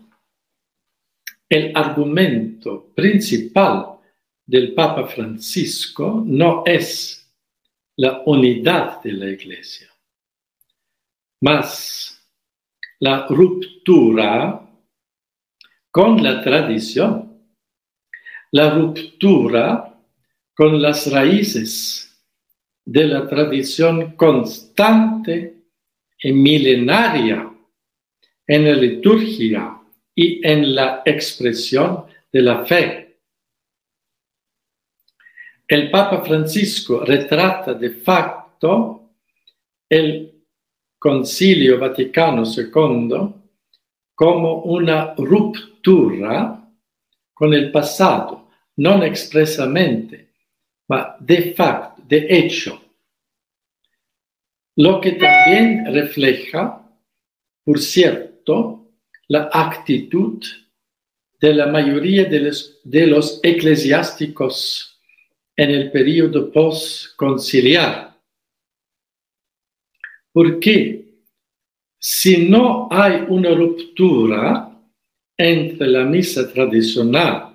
el 1.49 1.71
argumento 1.75 2.93
principal 2.93 3.99
del 4.45 4.73
Papa 4.73 5.07
Francisco 5.07 6.23
no 6.25 6.63
es 6.65 7.29
la 7.97 8.21
unidad 8.25 9.01
de 9.01 9.13
la 9.13 9.29
Iglesia, 9.29 9.89
más 11.41 12.21
la 12.99 13.27
ruptura 13.27 14.69
con 15.89 16.23
la 16.23 16.41
tradición, 16.41 17.30
la 18.51 18.69
ruptura 18.71 19.97
con 20.53 20.81
las 20.81 21.11
raíces 21.11 22.07
de 22.85 23.05
la 23.05 23.27
tradición 23.27 24.15
constante 24.15 25.63
y 26.21 26.31
milenaria 26.33 27.51
en 28.45 28.65
la 28.65 28.73
liturgia 28.73 29.79
y 30.13 30.45
en 30.45 30.75
la 30.75 31.01
expresión 31.05 32.05
de 32.31 32.41
la 32.41 32.65
fe. 32.65 33.17
El 35.67 35.89
Papa 35.89 36.21
Francisco 36.21 37.05
retrata 37.05 37.73
de 37.73 37.91
facto 37.91 39.11
el 39.87 40.43
Concilio 40.99 41.79
Vaticano 41.79 42.43
II 42.45 43.33
como 44.13 44.63
una 44.63 45.15
ruptura 45.15 46.61
con 47.33 47.53
el 47.53 47.71
pasado, 47.71 48.40
no 48.81 49.03
expresamente, 49.03 50.15
ma 50.89 51.15
de 51.19 51.53
facto, 51.53 52.01
de 52.07 52.25
hecho. 52.29 52.81
Lo 54.77 54.99
que 54.99 55.11
también 55.11 55.85
refleja, 55.93 56.81
por 57.63 57.79
cierto, 57.79 58.91
la 59.27 59.49
actitud 59.53 60.43
de 61.39 61.53
la 61.53 61.67
mayoría 61.67 62.25
de 62.25 62.39
los, 62.39 62.79
de 62.83 63.05
los 63.05 63.39
eclesiásticos 63.43 64.99
en 65.55 65.69
el 65.69 65.91
periodo 65.91 66.51
post-conciliar. 66.51 68.17
Porque 70.31 71.05
si 71.99 72.49
no 72.49 72.87
hay 72.89 73.25
una 73.27 73.53
ruptura 73.53 74.71
entre 75.37 75.87
la 75.87 76.03
misa 76.03 76.51
tradicional 76.51 77.50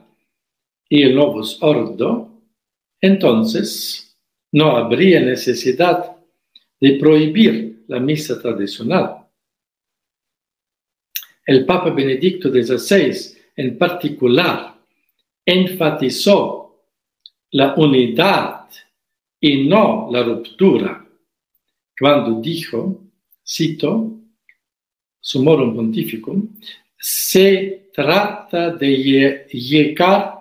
y 0.89 1.03
el 1.03 1.15
Novus 1.15 1.59
Ordo, 1.63 2.31
entonces 3.01 4.17
no 4.53 4.77
habría 4.77 5.21
necesidad 5.21 6.17
de 6.81 6.93
prohibir 6.93 7.85
la 7.89 8.01
misa 8.01 8.41
tradicional. 8.41 9.27
El 11.45 11.65
Papa 11.65 11.91
Benedicto 11.91 12.51
XVI 12.51 13.37
en 13.57 13.79
particular 13.79 14.77
enfatizó 15.45 16.85
la 17.53 17.75
unidad 17.77 18.69
y 19.41 19.69
no 19.69 20.09
la 20.11 20.23
ruptura 20.23 21.07
cuando 21.99 22.41
dijo, 22.41 23.01
cito, 23.47 24.13
Sumorum 25.21 25.75
Pontificum, 25.75 26.57
se 26.99 27.91
trata 27.93 28.71
de 28.71 29.47
llegar 29.53 30.36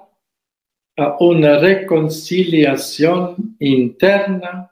a 0.97 1.17
una 1.19 1.57
reconciliación 1.59 3.55
interna 3.59 4.71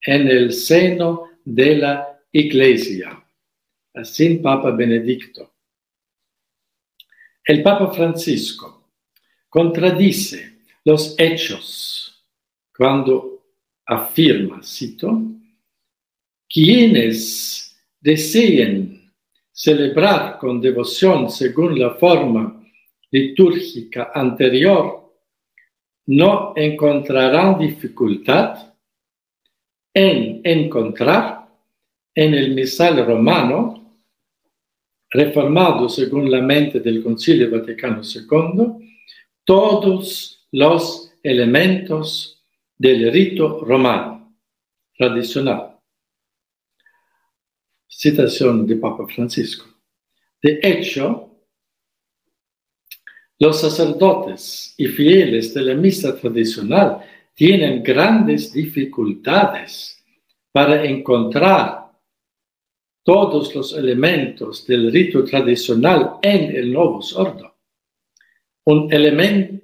en 0.00 0.28
el 0.28 0.52
seno 0.52 1.30
de 1.44 1.76
la 1.76 2.20
Iglesia. 2.30 3.22
Así 3.94 4.36
Papa 4.36 4.70
Benedicto. 4.70 5.54
El 7.44 7.62
Papa 7.62 7.92
Francisco 7.92 8.90
contradice 9.48 10.58
los 10.84 11.14
hechos 11.18 12.26
cuando 12.76 13.44
afirma, 13.86 14.62
cito, 14.62 15.22
quienes 16.48 17.76
deseen 18.00 19.12
celebrar 19.52 20.38
con 20.38 20.60
devoción 20.60 21.30
según 21.30 21.78
la 21.78 21.94
forma 21.94 22.62
litúrgica 23.10 24.10
anterior 24.14 25.05
no 26.06 26.52
encontrarán 26.56 27.58
dificultad 27.58 28.74
en 29.92 30.40
encontrar 30.44 31.48
en 32.14 32.34
el 32.34 32.54
misal 32.54 33.04
romano 33.04 33.76
reformado 35.10 35.88
según 35.88 36.30
la 36.30 36.40
mente 36.40 36.80
del 36.80 37.02
Concilio 37.02 37.50
Vaticano 37.50 38.02
II, 38.02 38.90
todos 39.44 40.46
los 40.52 41.12
elementos 41.22 42.44
del 42.76 43.10
rito 43.12 43.64
romano 43.64 44.36
tradicional. 44.96 45.78
Citación 47.88 48.66
de 48.66 48.76
Papa 48.76 49.06
Francisco. 49.06 49.66
De 50.42 50.60
hecho, 50.62 51.25
Los 53.38 53.60
sacerdotes 53.60 54.74
y 54.78 54.86
fieles 54.86 55.52
de 55.52 55.62
la 55.62 55.74
misa 55.74 56.18
tradicional 56.18 57.02
tienen 57.34 57.82
grandes 57.82 58.50
dificultades 58.52 60.02
para 60.52 60.84
encontrar 60.84 61.92
todos 63.04 63.54
los 63.54 63.74
elementos 63.74 64.66
del 64.66 64.90
rito 64.90 65.22
tradicional 65.22 66.14
en 66.22 66.56
el 66.56 66.72
Novus 66.72 67.14
Ordo. 67.14 67.54
Un 68.64 68.92
elemento, 68.92 69.60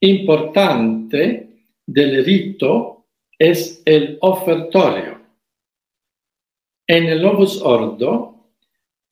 importante 0.00 1.68
del 1.86 2.24
rito 2.24 3.06
es 3.38 3.82
el 3.84 4.16
ofertorio. 4.22 5.20
En 6.86 7.04
el 7.04 7.22
Novus 7.22 7.60
Ordo, 7.62 8.33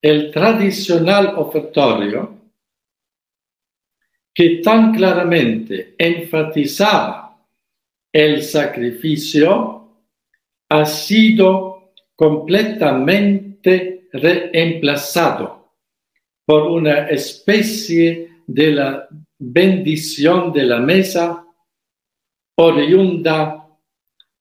el 0.02 0.32
tradicional 0.32 1.34
ofertorio, 1.36 2.40
que 4.34 4.56
tan 4.56 4.92
claramente 4.92 5.94
enfatizaba 5.96 7.46
el 8.12 8.42
sacrificio, 8.42 9.78
ha 10.68 10.84
sido 10.84 11.92
completamente 12.16 14.08
reemplazado 14.12 15.72
por 16.44 16.64
una 16.64 17.08
especie 17.08 18.42
de 18.46 18.70
la 18.72 19.08
bendición 19.38 20.52
de 20.52 20.64
la 20.64 20.80
mesa 20.80 21.46
oriunda 22.56 23.68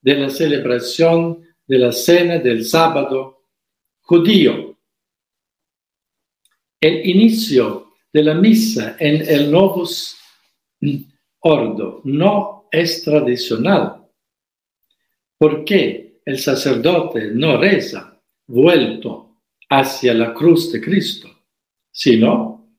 de 0.02 0.16
la 0.16 0.30
celebración 0.30 1.46
de 1.68 1.78
la 1.78 1.92
cena 1.92 2.40
del 2.40 2.66
sábado 2.66 3.44
judío. 4.02 4.71
El 6.82 7.08
inicio 7.08 7.94
de 8.12 8.24
la 8.24 8.34
misa 8.34 8.98
en 9.00 9.22
el 9.28 9.52
Novus 9.52 10.18
Ordo 11.40 12.02
no 12.04 12.68
es 12.72 13.04
tradicional. 13.04 14.08
¿Por 15.38 15.64
qué? 15.64 16.12
el 16.26 16.40
sacerdote 16.40 17.32
no 17.34 17.58
reza 17.58 18.20
vuelto 18.48 19.42
hacia 19.70 20.14
la 20.14 20.34
cruz 20.34 20.72
de 20.72 20.82
Cristo, 20.82 21.30
sino 21.92 22.78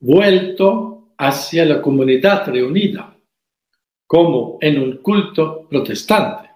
vuelto 0.00 1.14
hacia 1.18 1.64
la 1.64 1.80
comunidad 1.80 2.46
reunida, 2.46 3.16
como 4.06 4.58
en 4.60 4.80
un 4.80 4.96
culto 4.98 5.66
protestante. 5.68 6.50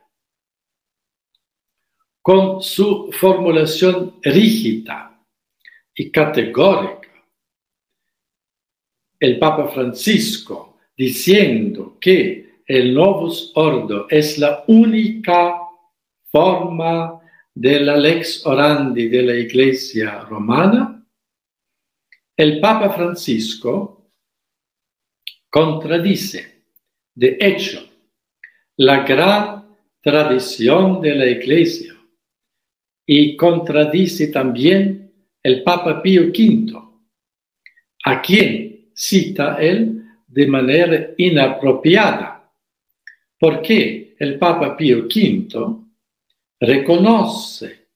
Con 2.20 2.62
su 2.62 3.10
formulación 3.12 4.18
rígida 4.22 5.07
categórica, 6.10 7.08
el 9.20 9.38
Papa 9.38 9.68
Francisco 9.68 10.78
diciendo 10.96 11.96
que 12.00 12.62
el 12.66 12.94
Novus 12.94 13.52
Ordo 13.54 14.06
es 14.08 14.38
la 14.38 14.64
única 14.68 15.60
forma 16.30 17.20
de 17.54 17.80
la 17.80 17.96
lex 17.96 18.46
orandi 18.46 19.08
de 19.08 19.22
la 19.22 19.34
Iglesia 19.34 20.20
romana, 20.20 21.04
el 22.36 22.60
Papa 22.60 22.90
Francisco 22.90 24.12
contradice, 25.50 26.62
de 27.14 27.36
hecho, 27.40 27.82
la 28.76 29.02
gran 29.02 29.76
tradición 30.00 31.00
de 31.00 31.14
la 31.16 31.26
Iglesia 31.26 31.96
y 33.04 33.36
contradice 33.36 34.28
también 34.28 35.07
el 35.42 35.62
Papa 35.62 36.02
Pío 36.02 36.28
V, 36.28 36.72
a 38.04 38.20
quien 38.20 38.90
cita 38.94 39.56
él 39.60 40.04
de 40.26 40.46
manera 40.46 41.10
inapropiada. 41.16 42.34
porque 43.40 44.16
el 44.18 44.36
Papa 44.36 44.76
Pío 44.76 45.04
V 45.04 45.48
reconoce, 46.58 47.86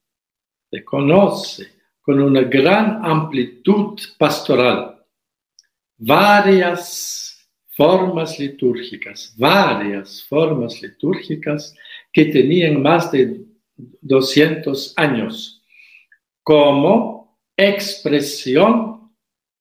reconoce 0.71 1.67
con 2.01 2.21
una 2.21 2.43
gran 2.43 3.03
amplitud 3.03 3.99
pastoral 4.17 5.03
varias 5.97 7.49
formas 7.75 8.39
litúrgicas, 8.39 9.33
varias 9.37 10.23
formas 10.23 10.81
litúrgicas 10.81 11.75
que 12.11 12.25
tenían 12.25 12.81
más 12.81 13.11
de 13.11 13.41
200 14.01 14.93
años 14.97 15.61
como 16.43 17.22
expresión 17.57 19.13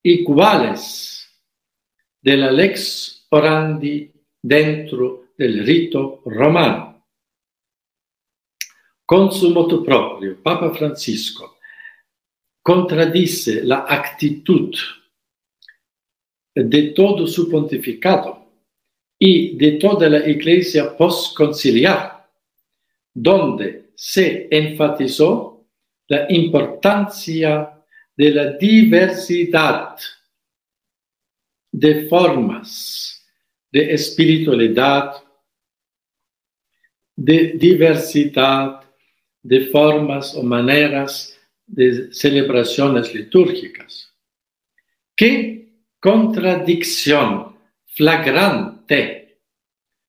iguales 0.02 1.28
de 2.20 2.37
la 2.37 2.50
lex 2.50 3.26
orandi 3.31 4.12
dentro 4.40 5.33
del 5.37 5.64
rito 5.64 6.22
romano. 6.24 7.07
Con 9.05 9.33
su 9.33 9.50
moto 9.50 9.83
propio, 9.83 10.40
Papa 10.42 10.72
Francisco 10.72 11.59
contradice 12.62 13.64
la 13.64 13.85
actitud 13.88 14.72
de 16.55 16.83
todo 16.90 17.26
su 17.26 17.50
pontificado 17.50 18.52
y 19.18 19.57
de 19.57 19.72
toda 19.72 20.09
la 20.09 20.28
iglesia 20.28 20.96
postconciliar, 20.96 22.28
donde 23.12 23.92
se 23.94 24.48
enfatizó 24.50 25.66
la 26.09 26.26
importancia 26.33 27.82
de 28.16 28.31
la 28.31 28.53
diversidad 28.53 29.96
de 31.70 32.09
formas 32.09 33.22
de 33.70 33.94
espiritualidad, 33.94 35.14
de 37.16 37.55
diversidad 37.55 38.83
de 39.42 39.66
formas 39.66 40.35
o 40.35 40.42
maneras 40.42 41.37
de 41.66 42.12
celebraciones 42.12 43.14
litúrgicas. 43.14 44.14
¿Qué 45.16 45.72
contradicción 45.98 47.57
flagrante 47.87 49.40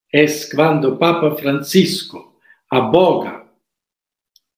es 0.10 0.52
cuando 0.54 1.00
Papa 1.00 1.36
Francisco 1.36 2.39
aboga 2.70 3.50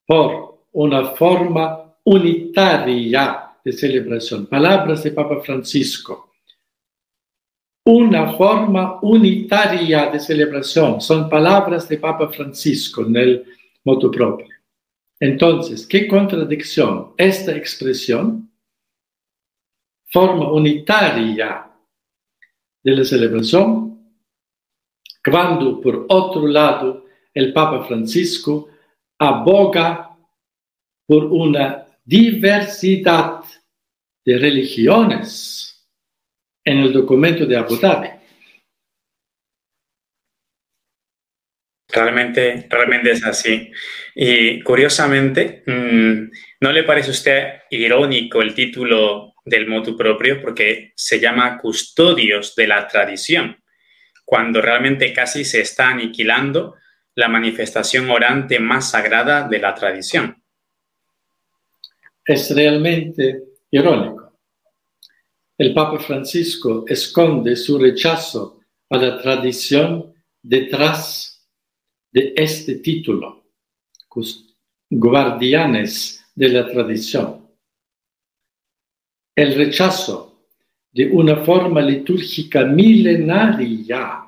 por 0.05 0.65
una 0.71 1.12
forma 1.12 1.85
unitaria 2.05 3.51
de 3.63 3.73
celebración? 3.73 4.45
Palabras 4.47 5.03
de 5.03 5.11
Papa 5.11 5.41
Francisco. 5.41 6.33
Una 7.87 8.33
forma 8.33 8.99
unitaria 9.01 10.09
de 10.09 10.19
celebración. 10.19 11.01
Son 11.01 11.29
palabras 11.29 11.87
de 11.87 11.97
Papa 11.97 12.29
Francisco 12.29 13.01
en 13.01 13.15
el 13.15 13.45
motu 13.83 14.09
propio. 14.09 14.47
Entonces, 15.19 15.85
¿qué 15.87 16.07
contradicción? 16.07 17.13
Esta 17.17 17.55
expresión, 17.55 18.51
forma 20.11 20.51
unitaria 20.51 21.71
de 22.83 22.91
la 22.91 23.03
celebración, 23.03 23.95
cuando 25.23 25.81
por 25.81 26.05
otro 26.09 26.47
lado 26.47 27.05
el 27.33 27.51
Papa 27.53 27.83
Francisco 27.85 28.69
aboga 29.17 30.15
por 31.07 31.25
una 31.25 31.85
diversidad 32.05 33.41
de 34.23 34.37
religiones 34.37 35.89
en 36.63 36.77
el 36.77 36.93
documento 36.93 37.45
de 37.45 37.57
Abu 37.57 37.77
Dhabi. 37.77 38.09
Realmente, 41.87 42.67
realmente 42.69 43.11
es 43.11 43.23
así. 43.23 43.71
Y 44.13 44.61
curiosamente, 44.61 45.63
mm, 45.65 46.29
¿no 46.61 46.71
le 46.71 46.83
parece 46.83 47.09
a 47.09 47.11
usted 47.11 47.53
irónico 47.69 48.41
el 48.41 48.53
título 48.53 49.33
del 49.43 49.67
motu 49.67 49.95
propio? 49.97 50.41
Porque 50.41 50.93
se 50.95 51.19
llama 51.19 51.57
Custodios 51.57 52.55
de 52.55 52.67
la 52.67 52.87
Tradición, 52.87 53.63
cuando 54.25 54.61
realmente 54.61 55.13
casi 55.13 55.45
se 55.45 55.61
está 55.61 55.89
aniquilando 55.89 56.75
la 57.15 57.29
manifestación 57.29 58.09
orante 58.09 58.59
más 58.59 58.91
sagrada 58.91 59.47
de 59.47 59.59
la 59.59 59.73
tradición. 59.73 60.44
Es 62.25 62.53
realmente 62.53 63.43
irónico. 63.69 64.33
El 65.57 65.73
Papa 65.73 65.99
Francisco 65.99 66.83
esconde 66.88 67.55
su 67.55 67.77
rechazo 67.77 68.59
a 68.89 68.97
la 68.97 69.21
tradición 69.21 70.13
detrás 70.41 71.47
de 72.11 72.33
este 72.35 72.75
título, 72.75 73.45
guardianes 74.89 76.25
de 76.33 76.49
la 76.49 76.65
tradición. 76.65 77.47
El 79.35 79.55
rechazo 79.55 80.47
de 80.91 81.11
una 81.11 81.43
forma 81.43 81.81
litúrgica 81.81 82.63
milenaria 82.63 84.25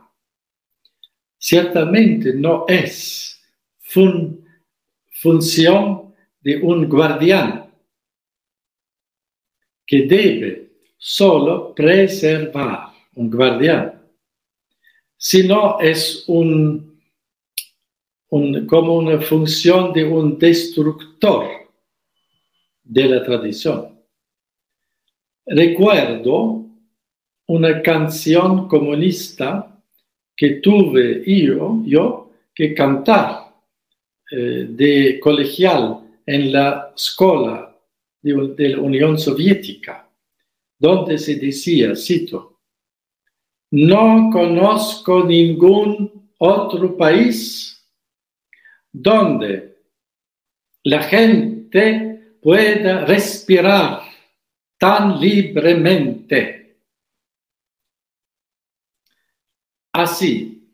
ciertamente 1.38 2.34
no 2.34 2.66
es 2.68 3.42
función 5.12 6.14
de 6.42 6.58
un 6.58 6.90
guardián. 6.90 7.67
Que 9.88 10.02
debe 10.02 10.68
solo 10.98 11.74
preservar, 11.74 12.90
un 13.16 13.32
guardián, 13.32 14.00
sino 15.18 15.80
es 15.80 16.26
un, 16.28 17.00
un, 18.30 18.68
como 18.68 18.96
una 18.96 19.20
función 19.22 19.94
de 19.94 20.04
un 20.04 20.38
destructor 20.38 21.48
de 22.84 23.06
la 23.06 23.24
tradición. 23.24 23.98
Recuerdo 25.46 26.66
una 27.48 27.82
canción 27.82 28.68
comunista 28.68 29.82
que 30.36 30.56
tuve 30.56 31.24
yo, 31.26 31.82
yo 31.86 32.32
que 32.54 32.74
cantar 32.74 33.48
eh, 34.30 34.68
de 34.70 35.20
colegial 35.20 36.00
en 36.26 36.52
la 36.52 36.92
escuela 36.96 37.67
de, 38.34 38.70
la 38.70 38.80
Unión 38.80 39.18
Soviética, 39.18 40.10
donde 40.78 41.18
se 41.18 41.36
decía, 41.36 41.96
cito, 41.96 42.62
no 43.72 44.30
conozco 44.32 45.24
ningún 45.24 46.32
otro 46.38 46.96
país 46.96 47.86
donde 48.92 49.78
la 50.84 51.04
gente 51.04 52.38
pueda 52.42 53.06
respirar 53.06 54.02
tan 54.78 55.20
libremente. 55.20 56.78
Así 59.92 60.70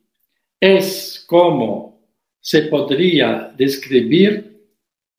es 0.59 1.23
como 1.27 1.93
se 2.39 2.63
podría 2.63 3.53
describir 3.57 4.52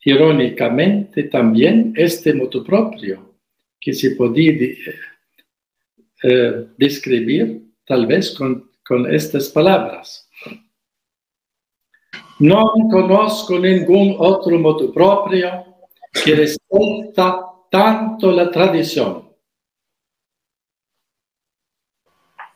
irónicamente 0.05 1.25
también 1.25 1.93
este 1.97 2.35
moto 2.35 2.63
propio, 2.63 3.35
que 3.81 3.93
se 3.93 4.13
podía 4.13 4.53
eh, 6.23 6.67
describir 6.77 7.63
tal 7.85 8.07
vez 8.07 8.31
con, 8.33 8.71
con 8.87 9.13
estas 9.13 9.49
palabras. 9.49 10.29
No 12.39 12.73
conozco 12.91 13.59
ningún 13.59 14.17
otro 14.19 14.59
moto 14.59 14.93
propio 14.93 15.65
que 16.13 16.35
respeta 16.35 17.41
tanto 17.71 18.33
la 18.33 18.51
tradición. 18.51 19.25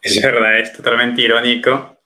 Es 0.03 0.23
verdad, 0.23 0.61
es 0.61 0.73
totalmente 0.73 1.23
irónico 1.23 1.98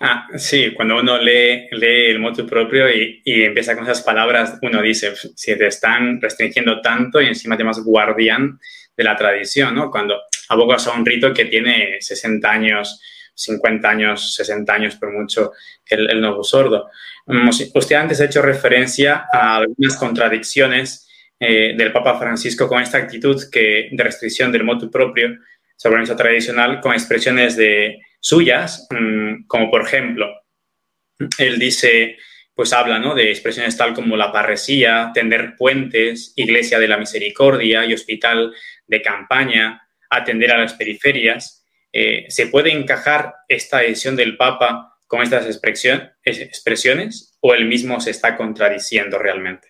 Ah, 0.00 0.28
sí, 0.36 0.72
cuando 0.74 1.00
uno 1.00 1.18
lee, 1.18 1.68
el 1.70 2.18
motu 2.20 2.46
propio 2.46 2.88
y, 2.88 3.20
y, 3.24 3.42
empieza 3.42 3.74
con 3.74 3.84
esas 3.84 4.02
palabras, 4.02 4.58
uno 4.62 4.80
dice, 4.80 5.12
si 5.16 5.58
te 5.58 5.66
están 5.66 6.20
restringiendo 6.20 6.80
tanto 6.80 7.20
y 7.20 7.26
encima 7.26 7.56
te 7.56 7.64
llamas 7.64 7.82
guardián 7.82 8.60
de 8.96 9.04
la 9.04 9.16
tradición, 9.16 9.74
¿no? 9.74 9.90
Cuando 9.90 10.20
abogas 10.48 10.86
a 10.86 10.92
un 10.92 11.04
rito 11.04 11.32
que 11.34 11.46
tiene 11.46 11.96
60 12.00 12.48
años, 12.48 13.00
50 13.34 13.88
años, 13.88 14.34
60 14.34 14.72
años 14.72 14.96
por 14.96 15.12
mucho 15.12 15.52
el, 15.86 16.10
el 16.10 16.20
nuevo 16.20 16.44
sordo. 16.44 16.90
Mm, 17.26 17.48
usted 17.48 17.96
antes 17.96 18.20
ha 18.20 18.24
hecho 18.24 18.42
referencia 18.42 19.26
a 19.32 19.56
algunas 19.56 19.96
contradicciones 19.96 21.08
eh, 21.40 21.74
del 21.76 21.92
Papa 21.92 22.18
Francisco 22.18 22.66
con 22.66 22.82
esta 22.82 22.98
actitud 22.98 23.40
que, 23.52 23.90
de 23.92 24.02
restricción 24.02 24.50
del 24.50 24.64
motu 24.64 24.90
propio 24.90 25.38
sobre 25.76 25.96
la 25.96 26.00
misa 26.00 26.16
tradicional 26.16 26.80
con 26.80 26.92
expresiones 26.92 27.56
de 27.56 28.00
suyas, 28.20 28.86
mm, 28.90 29.46
como 29.46 29.70
por 29.70 29.82
ejemplo, 29.82 30.26
él 31.38 31.58
dice, 31.58 32.16
pues 32.54 32.72
habla 32.72 32.98
¿no? 32.98 33.14
de 33.14 33.30
expresiones 33.30 33.76
tal 33.76 33.94
como 33.94 34.16
la 34.16 34.32
parresía, 34.32 35.10
tender 35.14 35.54
puentes, 35.56 36.32
iglesia 36.36 36.78
de 36.78 36.88
la 36.88 36.98
misericordia 36.98 37.84
y 37.84 37.94
hospital 37.94 38.52
de 38.86 39.02
campaña, 39.02 39.82
atender 40.10 40.50
a 40.50 40.58
las 40.58 40.74
periferias. 40.74 41.64
Eh, 41.92 42.26
¿Se 42.28 42.48
puede 42.48 42.72
encajar 42.72 43.34
esta 43.46 43.78
decisión 43.78 44.16
del 44.16 44.36
Papa 44.36 44.98
con 45.06 45.22
estas 45.22 45.46
expresiones 45.46 47.38
o 47.40 47.54
él 47.54 47.66
mismo 47.66 48.00
se 48.00 48.10
está 48.10 48.36
contradiciendo 48.36 49.18
realmente? 49.18 49.68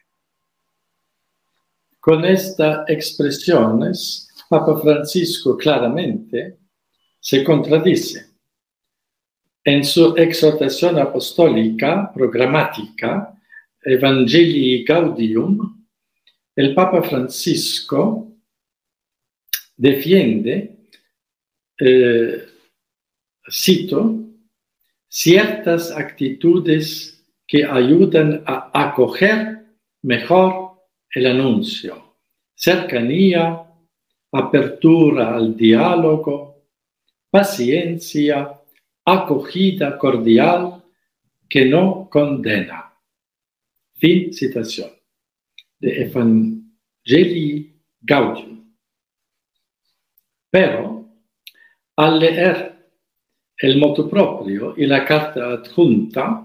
Con 2.00 2.24
estas 2.24 2.88
expresiones, 2.88 4.28
Papa 4.48 4.80
Francisco 4.80 5.58
claramente 5.58 6.56
se 7.20 7.44
contradice. 7.44 8.27
En 9.68 9.84
su 9.84 10.16
exhortación 10.16 10.98
apostólica 10.98 12.10
programática 12.14 13.38
Evangelii 13.82 14.82
Gaudium, 14.82 15.86
el 16.56 16.74
Papa 16.74 17.02
Francisco 17.02 18.32
defiende, 19.76 20.88
eh, 21.78 22.46
cito, 23.46 24.18
ciertas 25.06 25.92
actitudes 25.92 27.22
que 27.46 27.62
ayudan 27.62 28.42
a 28.46 28.70
acoger 28.72 29.66
mejor 30.00 30.78
el 31.10 31.26
anuncio, 31.26 32.16
cercanía, 32.54 33.66
apertura 34.32 35.36
al 35.36 35.54
diálogo, 35.54 36.64
paciencia, 37.30 38.57
acogida 39.12 39.98
cordial 39.98 40.82
que 41.48 41.64
no 41.64 42.08
condena. 42.10 42.92
Fin 43.94 44.32
citación 44.32 44.90
de 45.78 46.02
Evangelii 46.02 47.74
Gaudium. 48.00 48.74
Pero 50.50 51.08
al 51.96 52.18
leer 52.18 52.78
el 53.56 53.78
moto 53.78 54.08
propio 54.08 54.74
y 54.76 54.86
la 54.86 55.04
carta 55.04 55.52
adjunta, 55.52 56.44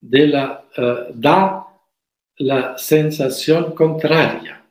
de 0.00 0.26
la, 0.26 0.68
uh, 0.76 1.12
da 1.14 1.66
la 2.36 2.76
sensación 2.76 3.74
contraria, 3.74 4.62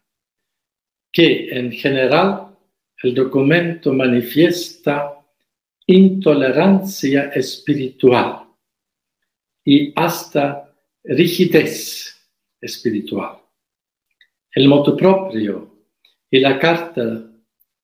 que 1.12 1.50
en 1.50 1.72
general 1.72 2.56
el 3.02 3.16
documento 3.16 3.92
manifiesta 3.94 5.23
intolerancia 5.88 7.30
espiritual 7.34 8.48
y 9.66 9.94
hasta 9.96 10.74
rigidez 11.04 12.30
espiritual. 12.62 13.40
El 14.52 14.68
moto 14.68 14.96
propio 14.96 15.88
y 16.30 16.40
la 16.40 16.60
carta 16.60 17.24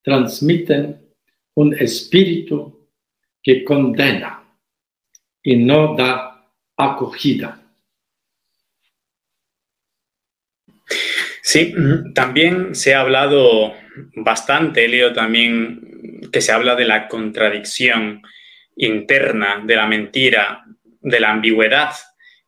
transmiten 0.02 1.14
un 1.54 1.74
espíritu 1.74 2.88
que 3.42 3.64
condena 3.64 4.42
y 5.42 5.56
no 5.56 5.94
da 5.96 6.50
acogida. 6.76 7.56
Sí, 11.42 11.74
también 12.14 12.74
se 12.74 12.94
ha 12.94 13.00
hablado 13.00 13.74
bastante, 14.14 14.86
Leo, 14.88 15.12
también 15.12 16.28
que 16.32 16.40
se 16.40 16.52
habla 16.52 16.74
de 16.74 16.84
la 16.84 17.08
contradicción 17.08 18.22
interna, 18.76 19.62
de 19.64 19.76
la 19.76 19.86
mentira, 19.86 20.64
de 21.00 21.20
la 21.20 21.30
ambigüedad 21.30 21.90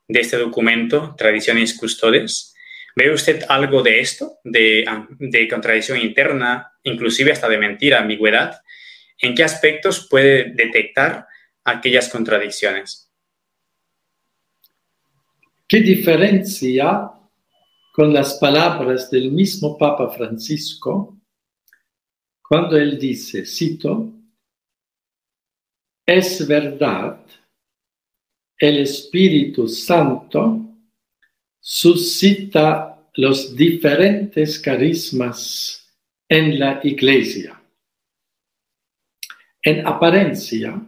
de 0.09 0.21
este 0.21 0.37
documento, 0.37 1.15
Tradiciones 1.17 1.77
Custodes. 1.77 2.55
¿Ve 2.95 3.12
usted 3.12 3.45
algo 3.49 3.83
de 3.83 4.01
esto, 4.01 4.38
de, 4.45 4.85
de 5.19 5.49
contradicción 5.49 5.99
interna, 5.99 6.73
inclusive 6.83 7.33
hasta 7.33 7.49
de 7.49 7.59
mentira, 7.59 8.01
ambigüedad? 8.01 8.61
¿En 9.19 9.35
qué 9.35 9.45
aspectos 9.45 10.07
puede 10.11 10.53
detectar 10.53 11.27
aquellas 11.65 12.09
contradicciones? 12.09 13.11
¿Qué 15.67 15.81
diferencia 15.81 17.11
con 17.95 18.12
las 18.12 18.35
palabras 18.35 19.11
del 19.11 19.33
mismo 19.33 19.79
Papa 19.79 20.11
Francisco 20.11 21.19
cuando 22.53 22.77
él 22.77 22.99
dice, 22.99 23.47
cito, 23.47 24.12
es 26.05 26.47
verdad, 26.47 27.25
el 28.59 28.81
Espíritu 28.81 29.67
Santo 29.67 30.61
suscita 31.59 33.09
los 33.15 33.57
diferentes 33.57 34.61
carismas 34.61 35.97
en 36.29 36.59
la 36.59 36.79
iglesia. 36.85 37.59
En 39.62 39.87
apariencia, 39.87 40.79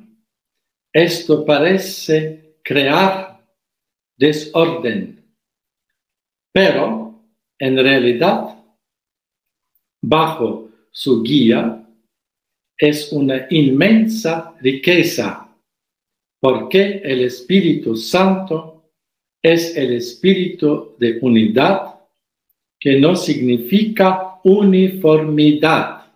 esto 0.93 1.47
parece 1.47 2.59
crear 2.63 3.43
desorden, 4.19 5.35
pero 6.53 7.25
en 7.59 7.77
realidad, 7.79 8.55
bajo 10.03 10.64
su 10.97 11.25
guía 11.25 11.85
es 12.79 13.11
una 13.11 13.49
inmensa 13.51 14.55
riqueza, 14.61 15.53
porque 16.41 17.03
el 17.05 17.23
Espíritu 17.23 17.97
Santo 17.97 18.93
es 19.43 19.77
el 19.77 19.95
espíritu 19.95 20.95
de 20.99 21.19
unidad 21.21 21.97
que 22.79 23.01
no 23.01 23.17
significa 23.17 24.39
uniformidad. 24.45 26.13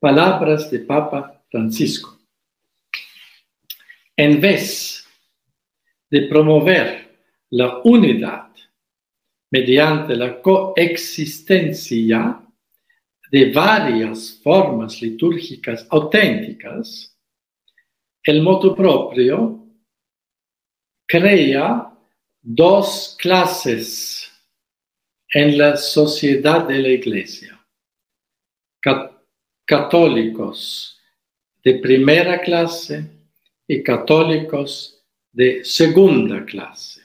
Palabras 0.00 0.70
de 0.70 0.78
Papa 0.80 1.44
Francisco. 1.50 2.18
En 4.16 4.40
vez 4.40 5.06
de 6.08 6.22
promover 6.22 7.20
la 7.50 7.82
unidad 7.84 8.48
mediante 9.50 10.16
la 10.16 10.40
coexistencia 10.40 12.40
de 13.30 13.52
varias 13.52 14.40
formas 14.42 15.00
litúrgicas 15.00 15.86
auténticas, 15.90 17.16
el 18.24 18.42
motu 18.42 18.74
propio 18.74 19.66
crea 21.06 21.90
dos 22.42 23.16
clases 23.18 24.30
en 25.32 25.56
la 25.56 25.76
sociedad 25.76 26.66
de 26.66 26.78
la 26.78 26.88
Iglesia. 26.88 27.56
Católicos 29.64 30.98
de 31.62 31.74
primera 31.74 32.40
clase 32.40 33.04
y 33.66 33.82
católicos 33.82 35.04
de 35.30 35.64
segunda 35.64 36.44
clase. 36.44 37.02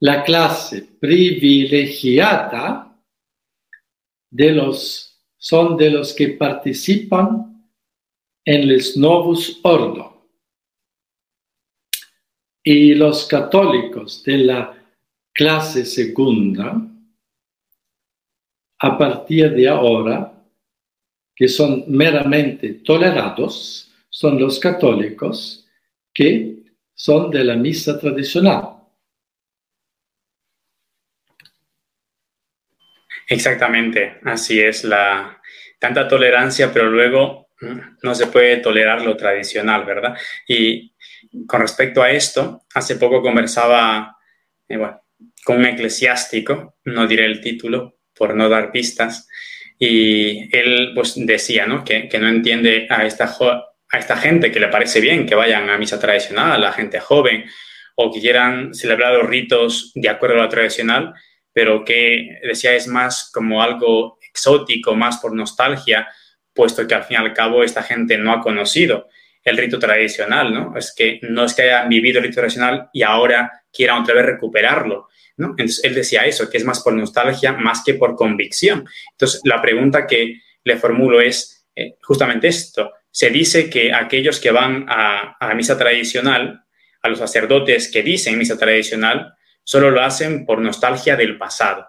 La 0.00 0.24
clase 0.24 0.82
privilegiada 0.98 2.91
de 4.32 4.50
los, 4.50 5.22
son 5.36 5.76
de 5.76 5.90
los 5.90 6.14
que 6.14 6.28
participan 6.28 7.70
en 8.44 8.72
los 8.72 8.96
Novus 8.96 9.60
Ordo. 9.62 10.26
Y 12.64 12.94
los 12.94 13.26
católicos 13.26 14.24
de 14.24 14.38
la 14.38 14.84
clase 15.32 15.84
segunda, 15.84 16.80
a 18.78 18.98
partir 18.98 19.52
de 19.54 19.68
ahora, 19.68 20.32
que 21.34 21.48
son 21.48 21.84
meramente 21.88 22.74
tolerados, 22.74 23.90
son 24.08 24.40
los 24.40 24.58
católicos 24.58 25.66
que 26.14 26.62
son 26.94 27.30
de 27.30 27.44
la 27.44 27.56
misa 27.56 27.98
tradicional. 27.98 28.71
Exactamente, 33.32 34.18
así 34.24 34.60
es 34.60 34.84
la 34.84 35.40
tanta 35.78 36.06
tolerancia, 36.06 36.70
pero 36.70 36.90
luego 36.90 37.48
mm, 37.62 37.78
no 38.02 38.14
se 38.14 38.26
puede 38.26 38.58
tolerar 38.58 39.00
lo 39.00 39.16
tradicional, 39.16 39.86
¿verdad? 39.86 40.14
Y 40.46 40.94
con 41.46 41.62
respecto 41.62 42.02
a 42.02 42.10
esto, 42.10 42.66
hace 42.74 42.96
poco 42.96 43.22
conversaba 43.22 44.18
eh, 44.68 44.78
con 45.42 45.56
un 45.56 45.64
eclesiástico, 45.64 46.76
no 46.84 47.06
diré 47.06 47.24
el 47.24 47.40
título 47.40 48.00
por 48.14 48.34
no 48.34 48.50
dar 48.50 48.70
pistas, 48.70 49.26
y 49.78 50.54
él 50.54 50.92
pues, 50.94 51.14
decía 51.16 51.64
¿no? 51.66 51.84
Que, 51.84 52.10
no 52.20 52.28
entiende 52.28 52.86
a 52.90 53.06
esta, 53.06 53.24
a 53.24 53.98
esta 53.98 54.16
gente 54.18 54.52
que 54.52 54.60
le 54.60 54.68
parece 54.68 55.00
bien 55.00 55.24
que 55.24 55.34
vayan 55.34 55.70
a 55.70 55.78
misa 55.78 55.98
tradicional, 55.98 56.52
a 56.52 56.58
la 56.58 56.72
gente 56.72 57.00
joven, 57.00 57.46
o 57.94 58.12
que 58.12 58.20
quieran 58.20 58.74
celebrar 58.74 59.14
los 59.14 59.26
ritos 59.26 59.90
de 59.94 60.10
acuerdo 60.10 60.36
a 60.36 60.42
lo 60.42 60.48
tradicional, 60.50 61.14
pero 61.52 61.84
que 61.84 62.38
decía 62.42 62.74
es 62.74 62.86
más 62.86 63.30
como 63.32 63.62
algo 63.62 64.18
exótico, 64.22 64.94
más 64.94 65.18
por 65.18 65.34
nostalgia, 65.34 66.08
puesto 66.54 66.86
que 66.86 66.94
al 66.94 67.04
fin 67.04 67.18
y 67.18 67.20
al 67.20 67.32
cabo 67.34 67.62
esta 67.62 67.82
gente 67.82 68.16
no 68.18 68.32
ha 68.32 68.40
conocido 68.40 69.08
el 69.44 69.56
rito 69.56 69.78
tradicional, 69.78 70.52
¿no? 70.52 70.76
Es 70.76 70.94
que 70.96 71.18
no 71.22 71.44
es 71.44 71.54
que 71.54 71.62
hayan 71.62 71.88
vivido 71.88 72.18
el 72.18 72.24
rito 72.24 72.36
tradicional 72.36 72.88
y 72.92 73.02
ahora 73.02 73.64
quieran 73.72 74.02
otra 74.02 74.14
vez 74.14 74.26
recuperarlo, 74.26 75.08
¿no? 75.36 75.48
Entonces 75.50 75.82
él 75.84 75.94
decía 75.94 76.24
eso, 76.24 76.48
que 76.48 76.58
es 76.58 76.64
más 76.64 76.80
por 76.80 76.94
nostalgia 76.94 77.52
más 77.52 77.82
que 77.84 77.94
por 77.94 78.14
convicción. 78.14 78.86
Entonces 79.12 79.40
la 79.44 79.60
pregunta 79.60 80.06
que 80.06 80.40
le 80.64 80.76
formulo 80.76 81.20
es 81.20 81.66
eh, 81.74 81.96
justamente 82.02 82.48
esto. 82.48 82.92
Se 83.10 83.30
dice 83.30 83.68
que 83.68 83.92
aquellos 83.92 84.40
que 84.40 84.52
van 84.52 84.86
a, 84.88 85.36
a 85.38 85.54
misa 85.54 85.76
tradicional, 85.76 86.64
a 87.02 87.08
los 87.08 87.18
sacerdotes 87.18 87.90
que 87.90 88.02
dicen 88.02 88.38
misa 88.38 88.56
tradicional, 88.56 89.34
solo 89.64 89.90
lo 89.90 90.02
hacen 90.02 90.44
por 90.46 90.60
nostalgia 90.60 91.16
del 91.16 91.38
pasado. 91.38 91.86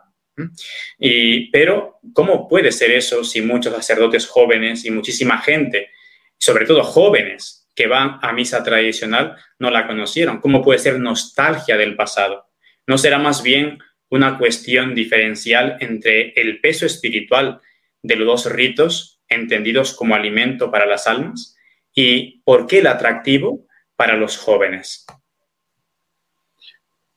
Y, 0.98 1.52
pero, 1.52 2.00
¿cómo 2.14 2.48
puede 2.48 2.72
ser 2.72 2.92
eso 2.92 3.24
si 3.24 3.42
muchos 3.42 3.74
sacerdotes 3.74 4.28
jóvenes 4.28 4.86
y 4.86 4.92
muchísima 4.92 5.40
gente, 5.40 5.92
sobre 6.40 6.66
todo 6.66 6.84
jóvenes 6.84 7.70
que 7.76 7.88
van 7.88 8.20
a 8.22 8.34
misa 8.34 8.64
tradicional, 8.64 9.36
no 9.60 9.70
la 9.70 9.88
conocieron? 9.88 10.40
¿Cómo 10.40 10.64
puede 10.64 10.80
ser 10.80 11.00
nostalgia 11.00 11.78
del 11.78 11.96
pasado? 11.96 12.48
¿No 12.88 12.98
será 12.98 13.20
más 13.20 13.44
bien 13.44 13.80
una 14.10 14.38
cuestión 14.38 14.94
diferencial 14.96 15.78
entre 15.80 16.34
el 16.40 16.60
peso 16.62 16.86
espiritual 16.86 17.62
de 18.02 18.16
los 18.16 18.28
dos 18.28 18.54
ritos, 18.54 19.22
entendidos 19.28 19.94
como 19.94 20.16
alimento 20.16 20.70
para 20.70 20.86
las 20.86 21.08
almas, 21.08 21.56
y 21.96 22.42
por 22.44 22.68
qué 22.68 22.80
el 22.80 22.88
atractivo 22.88 23.68
para 23.96 24.18
los 24.18 24.38
jóvenes? 24.38 25.06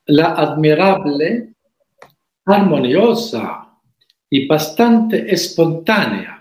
La 0.06 0.34
admirable, 0.34 1.54
armoniosa 2.44 3.80
y 4.30 4.46
bastante 4.46 5.32
espontánea 5.32 6.36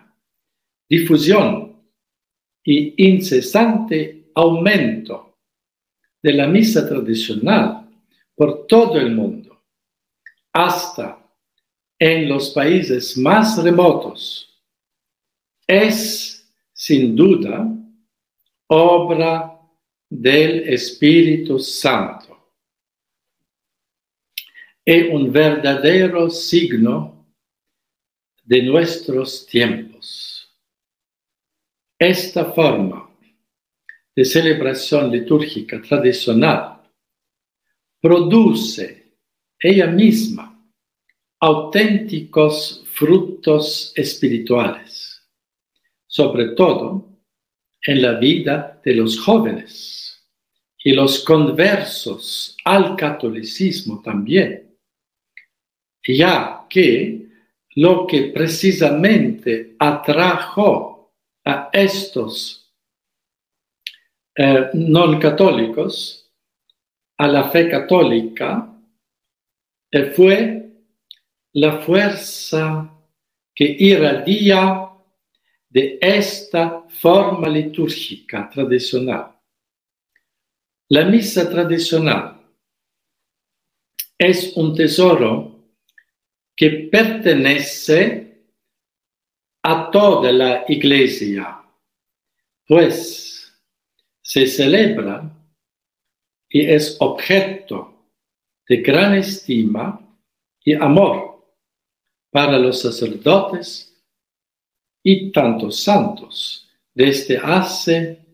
difusión 0.87 1.83
y 2.63 3.07
incesante 3.07 4.29
aumento 4.35 5.37
de 6.21 6.33
la 6.33 6.47
misa 6.47 6.87
tradicional 6.87 7.89
por 8.35 8.67
todo 8.67 8.99
el 8.99 9.15
mundo, 9.15 9.63
hasta 10.53 11.19
en 11.97 12.27
los 12.27 12.49
países 12.49 13.17
más 13.17 13.61
remotos, 13.63 14.63
es 15.65 16.53
sin 16.73 17.15
duda 17.15 17.67
obra 18.67 19.59
del 20.09 20.67
Espíritu 20.69 21.59
Santo 21.59 22.34
es 24.85 25.11
un 25.11 25.31
verdadero 25.31 26.29
signo 26.29 27.25
de 28.43 28.61
nuestros 28.61 29.47
tiempos. 29.47 30.55
Esta 31.97 32.53
forma 32.53 33.09
de 34.15 34.23
celebración 34.23 35.11
litúrgica 35.11 35.81
tradicional 35.81 36.83
produce 37.99 39.17
ella 39.57 39.87
misma 39.87 40.51
auténticos 41.39 42.83
frutos 42.93 43.91
espirituales, 43.95 45.23
sobre 46.05 46.49
todo 46.49 47.09
en 47.81 48.01
la 48.03 48.13
vida 48.19 48.79
de 48.85 48.93
los 48.93 49.19
jóvenes 49.19 50.29
y 50.77 50.93
los 50.93 51.23
conversos 51.23 52.55
al 52.63 52.95
catolicismo 52.95 54.01
también 54.03 54.64
ya 56.07 56.65
que 56.69 57.27
lo 57.75 58.05
que 58.07 58.31
precisamente 58.33 59.75
atrajo 59.79 61.13
a 61.43 61.69
estos 61.73 62.73
eh, 64.35 64.69
no 64.73 65.19
católicos 65.19 66.31
a 67.17 67.27
la 67.27 67.49
fe 67.49 67.69
católica 67.69 68.69
eh, 69.91 70.11
fue 70.11 70.65
la 71.53 71.79
fuerza 71.79 72.91
que 73.53 73.75
irradia 73.79 74.89
de 75.69 75.97
esta 76.01 76.83
forma 76.89 77.47
litúrgica 77.47 78.49
tradicional. 78.49 79.39
La 80.89 81.05
misa 81.05 81.49
tradicional 81.49 82.41
es 84.17 84.55
un 84.57 84.75
tesoro 84.75 85.54
que 86.55 86.89
pertenece 86.91 88.25
a 89.63 89.89
toda 89.91 90.31
la 90.31 90.65
iglesia, 90.67 91.61
pues 92.67 93.53
se 94.21 94.47
celebra 94.47 95.31
y 96.49 96.61
es 96.65 96.97
objeto 96.99 98.09
de 98.67 98.77
gran 98.77 99.15
estima 99.15 99.99
y 100.63 100.73
amor 100.73 101.35
para 102.31 102.57
los 102.57 102.81
sacerdotes 102.81 103.95
y 105.03 105.31
tantos 105.31 105.79
santos 105.81 106.67
desde 106.93 107.37
hace 107.37 108.25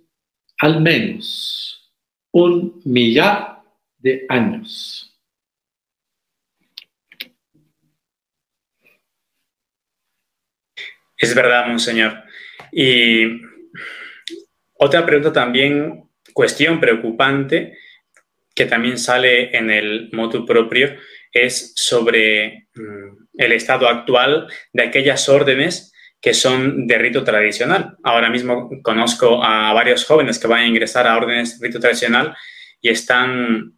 al 0.60 0.80
menos 0.82 1.92
un 2.32 2.82
millar 2.86 3.64
de 3.98 4.26
años. 4.30 5.11
Es 11.22 11.36
verdad, 11.36 11.68
monseñor. 11.68 12.24
Y 12.72 13.42
otra 14.74 15.06
pregunta 15.06 15.32
también, 15.32 16.10
cuestión 16.34 16.80
preocupante, 16.80 17.78
que 18.56 18.66
también 18.66 18.98
sale 18.98 19.56
en 19.56 19.70
el 19.70 20.10
motu 20.12 20.46
propio, 20.46 20.98
es 21.32 21.74
sobre 21.76 22.68
mm, 22.76 23.28
el 23.38 23.52
estado 23.54 23.88
actual 23.88 24.48
de 24.74 24.84
aquellas 24.84 25.30
órdenes 25.30 25.94
que 26.20 26.34
son 26.34 26.86
de 26.88 26.98
rito 26.98 27.24
tradicional. 27.24 27.98
Ahora 28.04 28.30
mismo 28.30 28.70
conozco 28.84 29.44
a 29.44 29.74
varios 29.74 30.06
jóvenes 30.06 30.38
que 30.38 30.48
van 30.48 30.62
a 30.62 30.68
ingresar 30.68 31.08
a 31.08 31.18
órdenes 31.18 31.60
de 31.60 31.68
rito 31.68 31.80
tradicional 31.80 32.36
y 32.82 32.90
están 32.90 33.74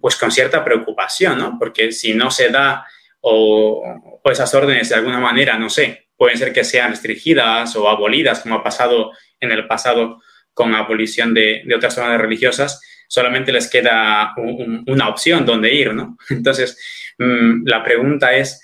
pues 0.00 0.16
con 0.16 0.30
cierta 0.30 0.64
preocupación, 0.64 1.38
¿no? 1.38 1.56
Porque 1.58 1.92
si 1.92 2.14
no 2.14 2.30
se 2.30 2.50
da 2.50 2.86
o, 3.20 3.82
esas 4.24 4.52
órdenes 4.54 4.90
de 4.90 4.94
alguna 4.94 5.20
manera, 5.20 5.58
no 5.58 5.70
sé, 5.70 6.07
pueden 6.18 6.36
ser 6.36 6.52
que 6.52 6.64
sean 6.64 6.90
restringidas 6.90 7.74
o 7.76 7.88
abolidas, 7.88 8.40
como 8.40 8.56
ha 8.56 8.62
pasado 8.62 9.12
en 9.40 9.52
el 9.52 9.66
pasado 9.66 10.20
con 10.52 10.72
la 10.72 10.80
abolición 10.80 11.32
de, 11.32 11.64
otras 11.74 11.94
zonas 11.94 12.20
religiosas, 12.20 12.82
solamente 13.06 13.52
les 13.52 13.70
queda 13.70 14.34
una 14.36 15.08
opción 15.08 15.46
donde 15.46 15.72
ir, 15.72 15.94
¿no? 15.94 16.18
Entonces, 16.28 16.76
mm, 17.18 17.66
la 17.66 17.82
pregunta 17.84 18.34
es, 18.34 18.60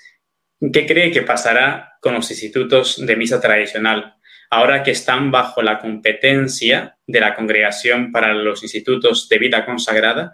¿qué 0.73 0.85
cree 0.85 1.09
que 1.11 1.21
pasará 1.21 1.93
con 2.01 2.13
los 2.13 2.29
institutos 2.29 3.03
de 3.03 3.15
misa 3.15 3.39
tradicional 3.39 4.15
ahora 4.49 4.83
que 4.83 4.91
están 4.91 5.31
bajo 5.31 5.61
la 5.61 5.79
competencia 5.79 6.97
de 7.07 7.19
la 7.21 7.33
Congregación 7.33 8.11
para 8.11 8.33
los 8.33 8.61
Institutos 8.61 9.27
de 9.29 9.39
Vida 9.39 9.65
Consagrada 9.65 10.33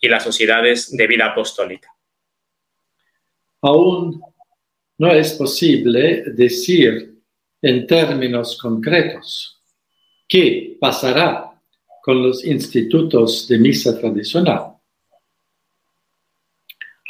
y 0.00 0.08
las 0.08 0.24
Sociedades 0.24 0.96
de 0.96 1.06
Vida 1.06 1.26
Apostólica? 1.26 1.88
Aún 3.60 4.20
no 5.02 5.10
es 5.10 5.32
posible 5.32 6.22
decir 6.32 7.20
en 7.60 7.88
términos 7.88 8.56
concretos 8.56 9.60
qué 10.28 10.76
pasará 10.80 11.60
con 12.00 12.22
los 12.22 12.44
institutos 12.44 13.48
de 13.48 13.58
misa 13.58 13.98
tradicional. 13.98 14.76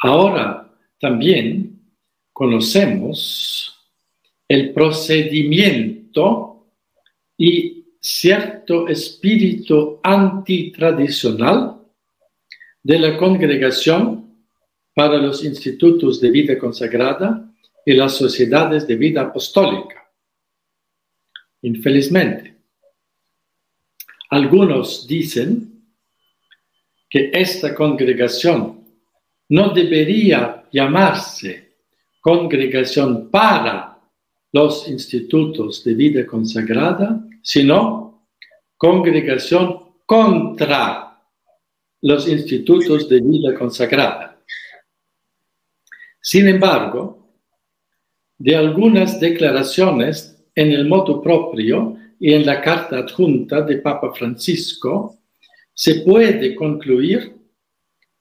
Ahora 0.01 0.75
también 0.99 1.83
conocemos 2.31 3.77
el 4.47 4.73
procedimiento 4.73 6.65
y 7.37 7.85
cierto 7.99 8.87
espíritu 8.87 9.99
antitradicional 10.01 11.77
de 12.81 12.97
la 12.97 13.17
congregación 13.17 14.35
para 14.95 15.19
los 15.19 15.45
institutos 15.45 16.19
de 16.19 16.31
vida 16.31 16.57
consagrada 16.57 17.51
y 17.85 17.93
las 17.93 18.15
sociedades 18.15 18.87
de 18.87 18.95
vida 18.95 19.21
apostólica. 19.21 20.09
Infelizmente, 21.61 22.57
algunos 24.29 25.07
dicen 25.07 25.83
que 27.09 27.31
esta 27.33 27.75
congregación 27.75 28.83
no 29.49 29.69
debería 29.69 30.63
llamarse 30.71 31.77
congregación 32.19 33.29
para 33.29 33.99
los 34.53 34.87
institutos 34.87 35.83
de 35.83 35.93
vida 35.93 36.25
consagrada, 36.25 37.21
sino 37.41 38.29
congregación 38.77 39.93
contra 40.05 41.21
los 42.01 42.27
institutos 42.27 43.09
de 43.09 43.21
vida 43.21 43.53
consagrada. 43.57 44.41
Sin 46.21 46.47
embargo, 46.47 47.22
de 48.43 48.57
algunas 48.57 49.21
declaraciones 49.21 50.35
en 50.53 50.73
el 50.73 50.85
modo 50.85 51.21
propio 51.21 51.95
y 52.19 52.33
en 52.33 52.45
la 52.45 52.59
carta 52.59 52.97
adjunta 52.97 53.61
de 53.61 53.77
Papa 53.77 54.13
Francisco, 54.13 55.17
se 55.73 56.01
puede 56.01 56.53
concluir 56.53 57.37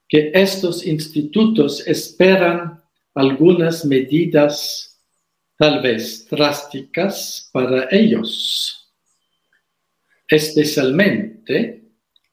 que 0.08 0.30
estos 0.32 0.86
institutos 0.86 1.84
esperan 1.88 2.80
algunas 3.16 3.84
medidas 3.84 4.96
tal 5.58 5.82
vez 5.82 6.28
drásticas 6.30 7.50
para 7.52 7.88
ellos, 7.90 8.94
especialmente 10.28 11.82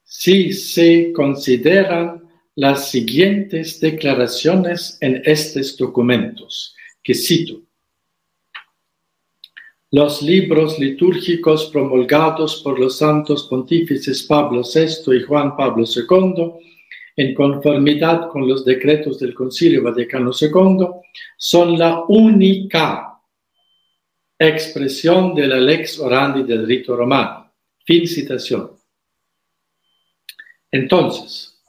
si 0.03 0.53
se 0.53 1.11
consideran 1.11 2.21
las 2.53 2.91
siguientes 2.91 3.79
declaraciones 3.79 4.99
en 5.01 5.23
estos 5.25 5.75
documentos, 5.75 6.75
que 7.01 7.15
cito. 7.15 7.63
Los 9.91 10.21
libros 10.21 10.77
litúrgicos 10.77 11.65
promulgados 11.71 12.61
por 12.63 12.79
los 12.79 12.97
santos 12.97 13.47
pontífices 13.49 14.23
Pablo 14.23 14.61
VI 14.61 15.17
y 15.17 15.23
Juan 15.23 15.57
Pablo 15.57 15.83
II 15.83 16.53
en 17.19 17.33
conformidad 17.33 18.29
con 18.29 18.47
los 18.47 18.63
decretos 18.63 19.19
del 19.19 19.33
Concilio 19.33 19.83
Vaticano 19.83 20.31
II, 20.31 20.87
son 21.37 21.77
la 21.77 22.05
única 22.07 23.19
expresión 24.37 25.35
de 25.35 25.47
la 25.47 25.59
lex 25.59 25.99
orandi 25.99 26.43
del 26.43 26.65
rito 26.65 26.95
romano. 26.95 27.51
Fin 27.83 28.07
citación. 28.07 28.71
Entonces, 30.71 31.61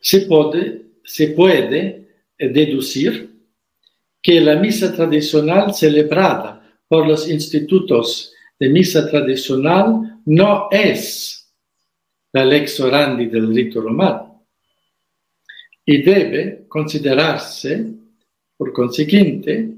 se 0.00 0.20
puede, 0.20 0.82
se 1.02 1.28
puede 1.28 2.28
deducir 2.38 3.34
que 4.22 4.40
la 4.40 4.54
misa 4.54 4.94
tradicional 4.94 5.74
celebrada 5.74 6.55
por 6.88 7.06
los 7.06 7.28
institutos 7.28 8.32
de 8.58 8.68
misa 8.68 9.08
tradicional 9.08 10.20
no 10.24 10.68
es 10.70 11.52
la 12.32 12.44
lex 12.44 12.80
orandi 12.80 13.26
del 13.26 13.54
rito 13.54 13.80
romano 13.80 14.46
y 15.84 16.02
debe 16.02 16.66
considerarse, 16.68 17.86
por 18.56 18.72
consiguiente, 18.72 19.70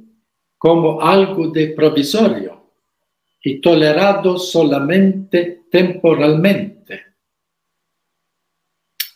como 0.56 1.00
algo 1.00 1.48
de 1.48 1.68
provisorio 1.68 2.72
y 3.42 3.60
tolerado 3.60 4.38
solamente 4.38 5.64
temporalmente. 5.70 7.02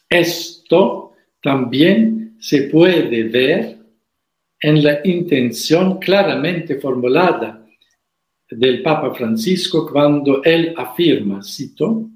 Esto 0.09 1.15
también 1.43 2.37
se 2.39 2.65
puede 2.65 3.25
ver 3.25 3.79
en 4.61 4.85
la 4.85 5.01
intención 5.05 5.99
claramente 5.99 6.79
formulada 6.79 7.62
del 8.57 8.83
Papa 8.83 9.15
Francisco 9.15 9.89
cuando 9.91 10.43
él 10.43 10.75
afirma, 10.77 11.43
cito, 11.43 12.11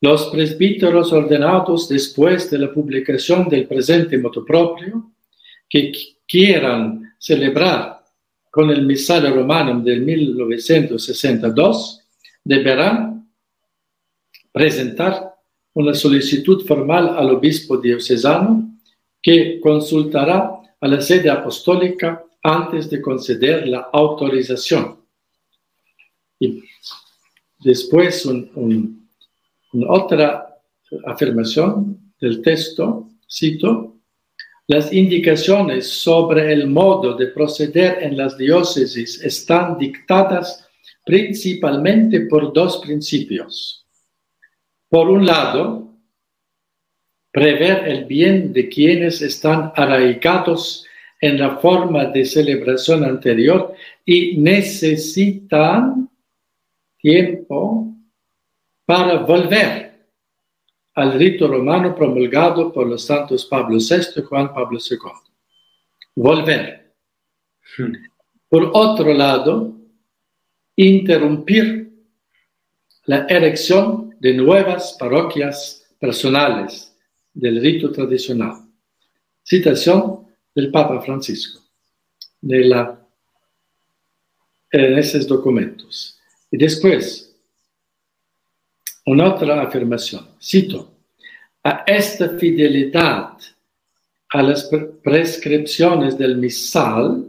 los 0.00 0.28
presbíteros 0.28 1.12
ordenados 1.12 1.88
después 1.88 2.50
de 2.50 2.58
la 2.58 2.72
publicación 2.72 3.48
del 3.48 3.66
presente 3.66 4.16
moto 4.18 4.44
propio, 4.44 5.12
que 5.68 5.92
quieran 6.26 7.14
celebrar 7.18 8.02
con 8.50 8.70
el 8.70 8.86
misal 8.86 9.32
romano 9.34 9.80
del 9.80 10.00
1962, 10.00 12.00
deberán 12.42 13.30
presentar 14.50 15.34
una 15.74 15.94
solicitud 15.94 16.66
formal 16.66 17.16
al 17.16 17.30
obispo 17.30 17.76
diocesano 17.76 18.78
que 19.22 19.60
consultará 19.60 20.60
a 20.80 20.88
la 20.88 21.00
sede 21.00 21.30
apostólica 21.30 22.24
antes 22.42 22.88
de 22.88 23.02
conceder 23.02 23.68
la 23.68 23.90
autorización. 23.92 24.99
Y 26.40 26.64
después 27.62 28.26
un 28.26 29.00
otra 29.86 30.58
afirmación 31.06 32.12
del 32.20 32.42
texto, 32.42 33.08
cito, 33.30 33.96
las 34.66 34.92
indicaciones 34.92 35.88
sobre 35.88 36.52
el 36.52 36.68
modo 36.68 37.14
de 37.14 37.28
proceder 37.28 38.02
en 38.02 38.16
las 38.16 38.36
diócesis 38.36 39.20
están 39.22 39.78
dictadas 39.78 40.66
principalmente 41.04 42.22
por 42.22 42.52
dos 42.52 42.78
principios. 42.78 43.86
Por 44.88 45.08
un 45.08 45.26
lado, 45.26 45.96
prever 47.32 47.88
el 47.88 48.04
bien 48.04 48.52
de 48.52 48.68
quienes 48.68 49.22
están 49.22 49.72
arraigados 49.74 50.84
en 51.20 51.38
la 51.38 51.58
forma 51.58 52.06
de 52.06 52.24
celebración 52.24 53.04
anterior 53.04 53.74
y 54.04 54.36
necesitan 54.38 56.09
tiempo 57.00 57.94
para 58.84 59.18
volver 59.18 60.08
al 60.94 61.12
rito 61.18 61.48
romano 61.48 61.94
promulgado 61.94 62.72
por 62.72 62.86
los 62.86 63.04
santos 63.04 63.46
Pablo 63.46 63.78
VI 63.78 64.20
y 64.20 64.22
Juan 64.22 64.52
Pablo 64.52 64.78
II. 64.78 64.98
Volver. 66.16 66.94
Hmm. 67.76 67.94
Por 68.48 68.70
otro 68.74 69.14
lado, 69.14 69.76
interrumpir 70.76 71.92
la 73.04 73.26
erección 73.28 74.16
de 74.18 74.34
nuevas 74.34 74.96
parroquias 74.98 75.86
personales 75.98 76.96
del 77.32 77.60
rito 77.60 77.92
tradicional. 77.92 78.68
Citación 79.42 80.26
del 80.54 80.70
Papa 80.70 81.00
Francisco 81.00 81.60
de 82.40 82.64
la, 82.64 83.06
en 84.70 84.98
esos 84.98 85.26
documentos. 85.26 86.19
Y 86.50 86.58
después, 86.58 87.34
una 89.06 89.34
otra 89.34 89.62
afirmación, 89.62 90.28
cito, 90.40 90.92
a 91.62 91.84
esta 91.86 92.38
fidelidad 92.38 93.38
a 94.32 94.42
las 94.42 94.70
prescripciones 95.02 96.16
del 96.16 96.36
misal 96.36 97.28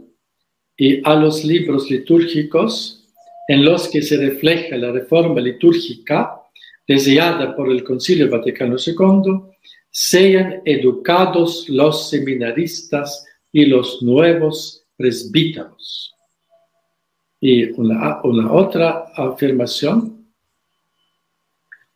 y 0.76 1.00
a 1.04 1.14
los 1.14 1.44
libros 1.44 1.90
litúrgicos 1.90 3.04
en 3.48 3.64
los 3.64 3.88
que 3.88 4.02
se 4.02 4.16
refleja 4.16 4.76
la 4.76 4.92
reforma 4.92 5.40
litúrgica 5.40 6.40
deseada 6.86 7.56
por 7.56 7.70
el 7.70 7.82
Concilio 7.82 8.30
Vaticano 8.30 8.76
II, 8.78 9.54
sean 9.90 10.62
educados 10.64 11.68
los 11.68 12.08
seminaristas 12.08 13.26
y 13.52 13.66
los 13.66 14.02
nuevos 14.02 14.84
presbíteros. 14.96 16.11
Y 17.44 17.72
una, 17.72 18.20
otra 18.22 19.12
afirmación, 19.16 20.28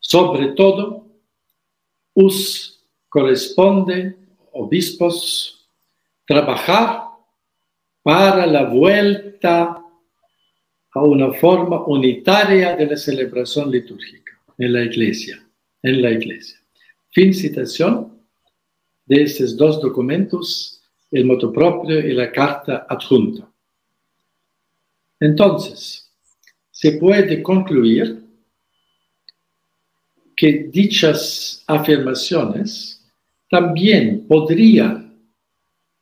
sobre 0.01 0.49
todo, 0.49 1.07
os 2.14 2.84
corresponde, 3.09 4.16
obispos, 4.55 5.70
trabajar 6.26 7.05
para 8.03 8.44
la 8.44 8.64
vuelta 8.64 9.80
a 10.90 11.03
una 11.05 11.32
forma 11.34 11.84
unitaria 11.84 12.74
de 12.74 12.86
la 12.86 12.97
celebración 12.97 13.70
litúrgica 13.70 14.32
en 14.59 14.72
la 14.72 14.82
iglesia, 14.82 15.49
en 15.80 16.03
la 16.03 16.11
iglesia. 16.11 16.59
Fin 17.12 17.32
citación 17.32 18.20
de 19.05 19.22
estos 19.22 19.57
dos 19.57 19.80
documentos, 19.80 20.82
el 21.12 21.24
moto 21.24 21.53
propio 21.53 22.01
y 22.01 22.14
la 22.14 22.32
carta 22.32 22.84
adjunta. 22.88 23.45
Entonces, 25.20 26.10
se 26.70 26.92
puede 26.92 27.42
concluir 27.42 28.22
que 30.36 30.68
dichas 30.70 31.64
afirmaciones 31.66 33.02
también 33.48 34.26
podrían 34.26 35.18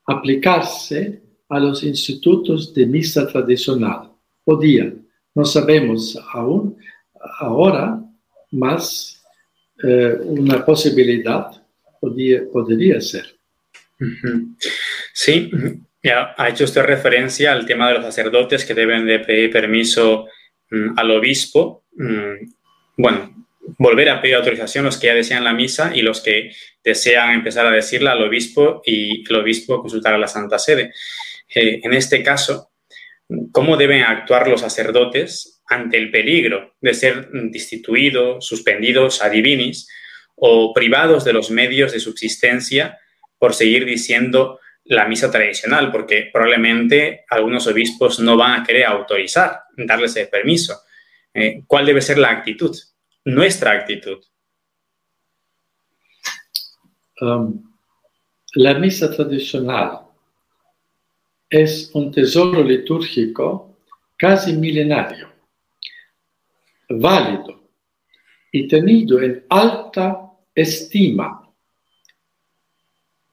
aplicarse 0.06 1.22
a 1.48 1.60
los 1.60 1.84
institutos 1.84 2.74
de 2.74 2.86
misa 2.86 3.26
tradicional. 3.28 4.10
Podían, 4.44 5.06
no 5.34 5.44
sabemos 5.44 6.18
aún 6.32 6.76
ahora, 7.38 8.00
más 8.50 9.22
eh, 9.82 10.18
una 10.24 10.64
posibilidad 10.64 11.50
podría, 12.00 12.42
podría 12.50 13.00
ser. 13.00 13.38
Sí, 15.12 15.50
ya 16.04 16.34
ha 16.36 16.50
hecho 16.50 16.64
usted 16.64 16.82
referencia 16.82 17.50
al 17.50 17.64
tema 17.64 17.88
de 17.88 17.94
los 17.94 18.04
sacerdotes 18.04 18.66
que 18.66 18.74
deben 18.74 19.06
de 19.06 19.20
pedir 19.20 19.50
permiso 19.50 20.26
mm, 20.70 20.98
al 20.98 21.10
obispo. 21.10 21.86
Mm, 21.92 22.52
bueno, 22.98 23.46
volver 23.78 24.10
a 24.10 24.20
pedir 24.20 24.36
autorización 24.36 24.84
los 24.84 24.98
que 24.98 25.06
ya 25.06 25.14
desean 25.14 25.44
la 25.44 25.54
misa 25.54 25.92
y 25.94 26.02
los 26.02 26.20
que 26.20 26.52
desean 26.84 27.32
empezar 27.32 27.64
a 27.64 27.70
decirla 27.70 28.12
al 28.12 28.22
obispo 28.22 28.82
y 28.84 29.26
el 29.26 29.36
obispo 29.36 29.80
consultar 29.80 30.12
a 30.12 30.18
la 30.18 30.28
Santa 30.28 30.58
Sede. 30.58 30.92
Eh, 31.54 31.80
en 31.82 31.94
este 31.94 32.22
caso, 32.22 32.70
¿cómo 33.50 33.78
deben 33.78 34.02
actuar 34.02 34.46
los 34.46 34.60
sacerdotes 34.60 35.62
ante 35.66 35.96
el 35.96 36.10
peligro 36.10 36.74
de 36.82 36.92
ser 36.92 37.30
destituidos, 37.30 38.46
suspendidos 38.46 39.22
a 39.22 39.30
divinis 39.30 39.88
o 40.36 40.74
privados 40.74 41.24
de 41.24 41.32
los 41.32 41.50
medios 41.50 41.92
de 41.92 42.00
subsistencia 42.00 42.98
por 43.38 43.54
seguir 43.54 43.86
diciendo 43.86 44.60
la 44.84 45.06
misa 45.06 45.30
tradicional, 45.30 45.90
porque 45.90 46.30
probablemente 46.32 47.24
algunos 47.28 47.66
obispos 47.66 48.20
no 48.20 48.36
van 48.36 48.60
a 48.60 48.64
querer 48.64 48.84
autorizar, 48.84 49.62
darles 49.76 50.16
el 50.16 50.28
permiso. 50.28 50.82
Eh, 51.32 51.62
¿Cuál 51.66 51.86
debe 51.86 52.00
ser 52.00 52.18
la 52.18 52.30
actitud? 52.30 52.76
Nuestra 53.24 53.72
actitud. 53.72 54.22
Um, 57.20 57.74
la 58.54 58.74
misa 58.74 59.10
tradicional 59.10 60.00
es 61.48 61.90
un 61.94 62.10
tesoro 62.12 62.62
litúrgico 62.62 63.78
casi 64.16 64.52
milenario 64.52 65.34
válido 66.88 67.68
y 68.52 68.68
tenido 68.68 69.20
en 69.20 69.44
alta 69.48 70.30
estima. 70.54 71.40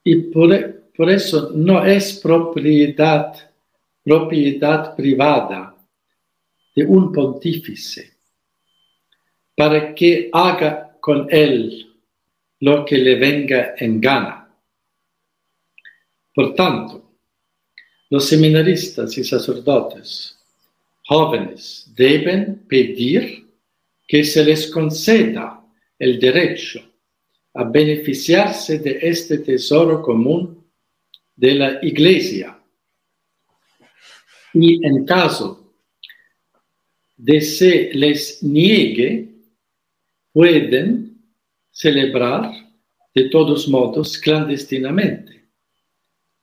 Y 0.04 0.16
por, 0.32 0.80
por 0.95 1.09
eso 1.09 1.51
no 1.53 1.85
es 1.85 2.19
propiedad, 2.19 3.33
propiedad 4.03 4.95
privada 4.95 5.75
de 6.75 6.85
un 6.85 7.11
pontífice 7.11 8.11
para 9.55 9.93
que 9.93 10.29
haga 10.31 10.97
con 10.99 11.27
él 11.29 11.87
lo 12.59 12.85
que 12.85 12.97
le 12.97 13.15
venga 13.15 13.73
en 13.77 13.99
gana. 13.99 14.49
Por 16.33 16.53
tanto, 16.53 17.11
los 18.09 18.27
seminaristas 18.27 19.17
y 19.17 19.23
sacerdotes 19.23 20.37
jóvenes 21.05 21.91
deben 21.95 22.63
pedir 22.67 23.47
que 24.07 24.23
se 24.23 24.43
les 24.43 24.69
conceda 24.69 25.61
el 25.97 26.19
derecho 26.19 26.81
a 27.53 27.63
beneficiarse 27.63 28.79
de 28.79 28.99
este 29.01 29.39
tesoro 29.39 30.01
común 30.01 30.61
de 31.41 31.55
la 31.55 31.79
Iglesia. 31.81 32.55
Y 34.53 34.85
en 34.85 35.05
caso 35.05 35.73
de 37.17 37.41
se 37.41 37.89
les 37.93 38.43
niegue, 38.43 39.27
pueden 40.31 41.17
celebrar 41.71 42.51
de 43.15 43.23
todos 43.29 43.67
modos 43.67 44.19
clandestinamente. 44.19 45.49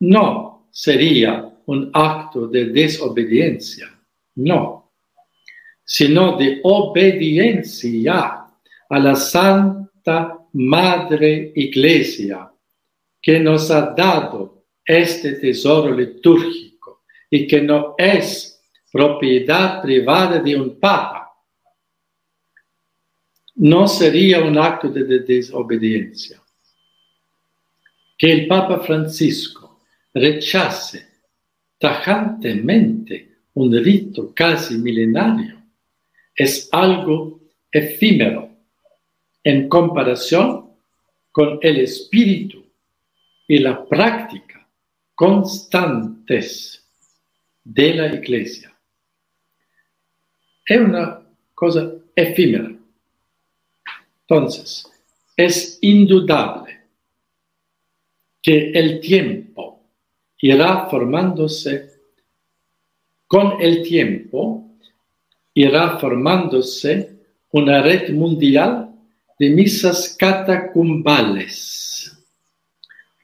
No 0.01 0.69
sería 0.73 1.49
un 1.67 1.91
acto 1.93 2.49
de 2.49 2.67
desobediencia, 2.67 3.87
no 4.35 4.79
sino 5.85 6.37
de 6.37 6.61
obediencia 6.65 8.45
a 8.91 8.99
la 8.99 9.15
Santa 9.15 10.39
Madre 10.53 11.51
Iglesia, 11.55 12.53
que 13.23 13.41
nos 13.41 13.71
ha 13.71 13.95
dado 13.97 14.58
este 14.89 15.35
tesoro 15.35 15.95
litúrgico 15.95 17.03
y 17.31 17.47
que 17.47 17.61
no 17.61 17.95
es 17.99 18.59
propiedad 18.91 19.83
privada 19.83 20.39
de 20.39 20.57
un 20.57 20.81
papa. 20.81 21.31
No 23.57 23.87
sería 23.87 24.41
un 24.41 24.57
acto 24.57 24.89
de 24.89 25.05
desobediencia. 25.21 26.41
Que 28.17 28.33
el 28.33 28.49
Papa 28.49 28.81
Francisco 28.81 29.83
rechace 30.15 31.07
tajantemente 31.79 33.37
un 33.55 33.73
rito 33.85 34.33
casi 34.35 34.79
milenario 34.79 35.59
es 36.35 36.69
algo 36.73 37.41
efímero 37.71 38.49
en 39.43 39.69
comparación 39.69 40.71
con 41.33 41.59
el 41.63 41.81
espíritu 41.81 42.65
y 43.47 43.59
la 43.59 43.85
práctica 43.85 44.48
constantes 45.19 46.87
de 47.65 47.93
la 47.93 48.15
iglesia. 48.15 48.73
Es 50.65 50.81
una 50.81 51.27
cosa 51.57 51.93
efímera. 52.15 52.71
Entonces, 54.21 54.89
es 55.37 55.77
indudable 55.81 56.83
que 58.41 58.71
el 58.71 59.01
tiempo 59.01 59.81
irá 60.39 60.89
formándose 60.89 61.95
con 63.27 63.61
el 63.61 63.83
tiempo 63.83 64.71
irá 65.53 65.99
formándose 65.99 67.19
una 67.51 67.83
red 67.83 68.15
mundial 68.15 68.95
de 69.37 69.51
misas 69.51 70.17
catacumbales, 70.17 72.17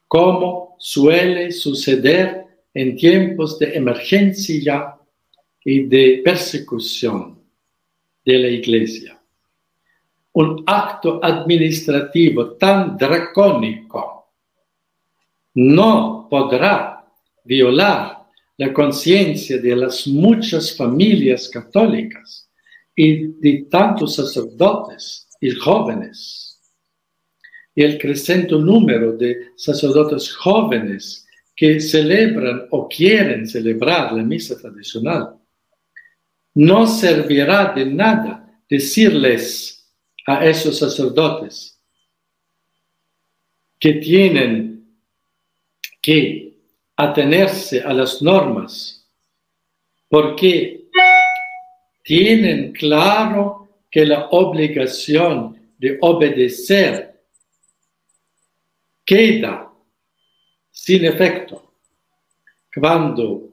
como 0.08 0.73
suele 0.84 1.50
suceder 1.50 2.44
en 2.74 2.94
tiempos 2.94 3.58
de 3.58 3.74
emergencia 3.74 4.98
y 5.64 5.84
de 5.84 6.20
persecución 6.22 7.42
de 8.22 8.38
la 8.38 8.48
Iglesia. 8.48 9.18
Un 10.34 10.62
acto 10.66 11.20
administrativo 11.24 12.56
tan 12.56 12.98
dracónico 12.98 14.28
no 15.54 16.26
podrá 16.28 17.02
violar 17.44 18.26
la 18.58 18.70
conciencia 18.74 19.56
de 19.56 19.76
las 19.76 20.06
muchas 20.06 20.76
familias 20.76 21.48
católicas 21.48 22.50
y 22.94 23.28
de 23.40 23.68
tantos 23.70 24.16
sacerdotes 24.16 25.30
y 25.40 25.50
jóvenes, 25.52 26.43
y 27.74 27.82
el 27.82 27.98
creciente 27.98 28.54
número 28.54 29.12
de 29.12 29.48
sacerdotes 29.56 30.32
jóvenes 30.32 31.26
que 31.56 31.80
celebran 31.80 32.66
o 32.70 32.88
quieren 32.88 33.46
celebrar 33.46 34.12
la 34.12 34.22
misa 34.22 34.56
tradicional, 34.56 35.36
no 36.54 36.86
servirá 36.86 37.72
de 37.74 37.86
nada 37.86 38.60
decirles 38.68 39.92
a 40.26 40.44
esos 40.46 40.78
sacerdotes 40.78 41.78
que 43.78 43.94
tienen 43.94 44.88
que 46.00 46.56
atenerse 46.96 47.82
a 47.82 47.92
las 47.92 48.22
normas 48.22 49.06
porque 50.08 50.84
tienen 52.04 52.72
claro 52.72 53.68
que 53.90 54.04
la 54.04 54.28
obligación 54.30 55.58
de 55.78 55.98
obedecer 56.00 57.13
queda 59.04 59.70
sin 60.70 61.04
efecto 61.04 61.74
cuando 62.74 63.50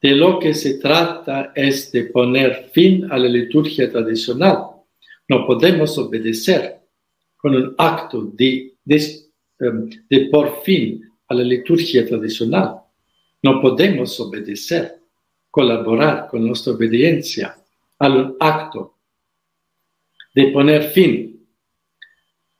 de 0.00 0.10
lo 0.12 0.38
que 0.38 0.54
se 0.54 0.78
trata 0.78 1.52
es 1.54 1.90
de 1.90 2.04
poner 2.04 2.70
fin 2.72 3.10
a 3.10 3.18
la 3.18 3.28
liturgia 3.28 3.90
tradicional. 3.90 4.66
No 5.28 5.46
podemos 5.46 5.98
obedecer 5.98 6.80
con 7.36 7.56
un 7.56 7.74
acto 7.76 8.22
de, 8.22 8.74
de, 8.84 9.02
em, 9.58 9.90
de 10.08 10.26
por 10.26 10.62
fin 10.62 11.02
a 11.28 11.34
la 11.34 11.42
liturgia 11.42 12.06
tradicional. 12.06 12.82
No 13.42 13.60
podemos 13.60 14.18
obedecer, 14.20 15.00
colaborar 15.50 16.28
con 16.28 16.46
nuestra 16.46 16.74
obediencia 16.74 17.56
al 17.98 18.36
acto 18.38 18.98
de 20.34 20.48
poner 20.48 20.90
fin 20.90 21.35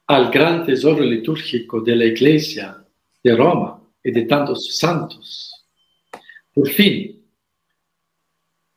al 0.07 0.31
gran 0.31 0.65
tesoro 0.65 1.03
litúrgico 1.03 1.81
de 1.81 1.97
la 1.97 2.05
Iglesia 2.05 2.85
de 3.23 3.37
Roma 3.37 3.83
y 4.03 4.13
de 4.13 4.23
tantos 4.23 4.77
santos. 4.77 5.67
Por 6.55 6.69
fin, 6.69 7.25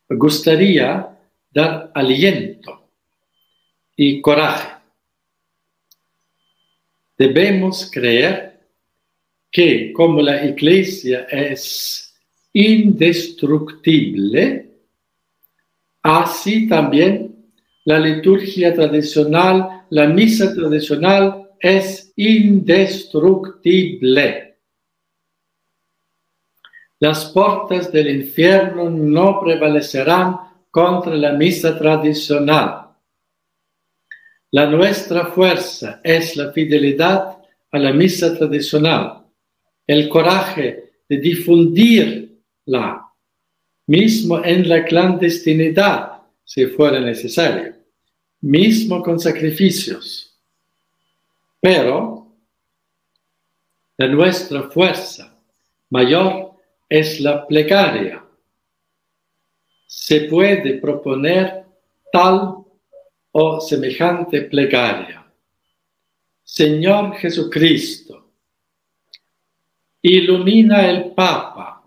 gustaría 0.10 1.18
dar 1.52 1.92
aliento 1.94 2.90
y 3.96 4.20
coraje. 4.22 4.80
Debemos 7.18 7.90
creer 7.92 8.60
que 9.52 9.92
como 9.94 10.22
la 10.22 10.46
iglesia 10.46 11.28
es 11.30 12.16
indestructible, 12.54 14.70
así 16.02 16.68
también 16.68 17.36
la 17.86 18.00
liturgia 18.00 18.74
tradicional, 18.74 19.79
la 19.90 20.08
misa 20.08 20.54
tradicional 20.54 21.50
es 21.60 22.14
indestructible. 22.16 24.58
Las 27.00 27.32
puertas 27.32 27.92
del 27.92 28.10
infierno 28.10 28.90
no 28.90 29.42
prevalecerán 29.42 30.38
contra 30.70 31.16
la 31.16 31.34
misa 31.34 31.78
tradicional. 31.78 32.90
La 34.52 34.66
nuestra 34.66 35.28
fuerza 35.28 36.02
es 36.04 36.36
la 36.36 36.52
fidelidad 36.52 37.38
a 37.72 37.78
la 37.78 37.94
misa 37.94 38.36
tradicional, 38.36 39.26
el 39.86 40.10
coraje 40.10 40.92
de 41.08 41.18
difundirla, 41.18 43.06
mismo 43.88 44.44
en 44.44 44.68
la 44.68 44.84
clandestinidad, 44.84 46.24
si 46.44 46.66
fuera 46.66 47.00
necesario, 47.00 47.76
mismo 48.42 49.02
con 49.02 49.20
sacrificios. 49.20 50.38
Pero 51.60 52.28
la 53.98 54.08
nuestra 54.08 54.70
fuerza 54.70 55.36
mayor 55.90 56.54
es 56.88 57.20
la 57.20 57.46
plegaria. 57.46 58.24
Se 59.86 60.22
puede 60.22 60.76
proponer 60.76 61.66
tal 62.12 62.64
o 63.32 63.60
semejante 63.60 64.44
plegaria. 64.44 65.26
Señor 66.44 67.16
Jesucristo, 67.18 68.32
ilumina 70.02 70.90
el 70.90 71.12
Papa, 71.12 71.84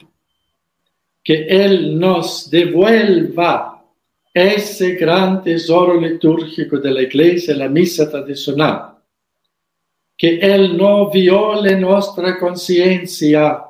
que 1.23 1.47
Él 1.47 1.99
nos 1.99 2.51
devuelva 2.51 3.72
ese 4.33 4.95
gran 4.95 5.43
tesoro 5.43 6.01
litúrgico 6.01 6.79
de 6.79 6.91
la 6.91 7.03
Iglesia, 7.03 7.55
la 7.55 7.69
misa 7.69 8.11
tradicional, 8.11 8.95
que 10.17 10.39
Él 10.39 10.77
no 10.77 11.11
viole 11.11 11.77
nuestra 11.77 12.39
conciencia 12.39 13.63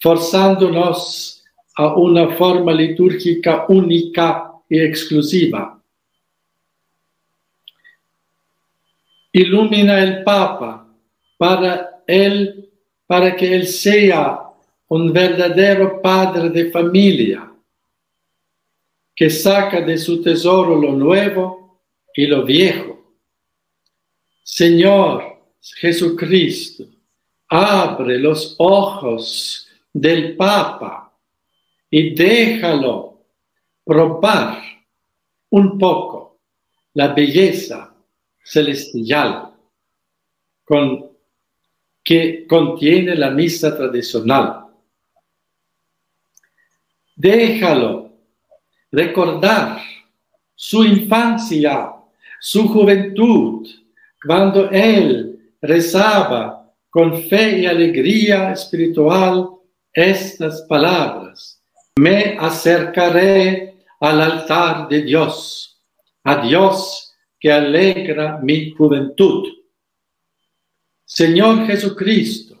forzándonos 0.00 1.44
a 1.76 1.94
una 1.94 2.28
forma 2.36 2.72
litúrgica 2.72 3.66
única 3.68 4.52
y 4.68 4.80
exclusiva. 4.80 5.80
Ilumina 9.32 10.02
el 10.02 10.24
Papa 10.24 10.86
para 11.36 12.02
él, 12.06 12.68
para 13.06 13.36
que 13.36 13.54
él 13.54 13.66
sea 13.66 14.40
un 14.88 15.12
verdadero 15.12 16.02
padre 16.02 16.50
de 16.50 16.70
familia 16.70 17.47
que 19.18 19.30
saca 19.30 19.80
de 19.80 19.98
su 19.98 20.22
tesoro 20.22 20.76
lo 20.80 20.92
nuevo 20.92 21.82
y 22.14 22.28
lo 22.28 22.44
viejo. 22.44 23.16
Señor 24.44 25.42
Jesucristo, 25.60 26.84
abre 27.48 28.20
los 28.20 28.54
ojos 28.58 29.66
del 29.92 30.36
Papa 30.36 31.12
y 31.90 32.14
déjalo 32.14 33.24
probar 33.84 34.62
un 35.50 35.76
poco 35.76 36.38
la 36.94 37.08
belleza 37.08 37.92
celestial 38.44 39.52
con, 40.62 41.10
que 42.04 42.46
contiene 42.46 43.16
la 43.16 43.30
misa 43.30 43.76
tradicional. 43.76 44.66
Déjalo 47.16 48.07
recordar 48.90 49.80
su 50.54 50.84
infancia, 50.84 51.92
su 52.40 52.68
juventud, 52.68 53.68
cuando 54.24 54.70
él 54.70 55.52
rezaba 55.60 56.72
con 56.90 57.22
fe 57.24 57.60
y 57.60 57.66
alegría 57.66 58.52
espiritual 58.52 59.50
estas 59.92 60.62
palabras, 60.62 61.62
me 61.96 62.36
acercaré 62.38 63.84
al 64.00 64.20
altar 64.20 64.88
de 64.88 65.02
Dios, 65.02 65.80
a 66.24 66.42
Dios 66.42 67.14
que 67.38 67.52
alegra 67.52 68.38
mi 68.42 68.70
juventud. 68.70 69.48
Señor 71.04 71.66
Jesucristo, 71.66 72.56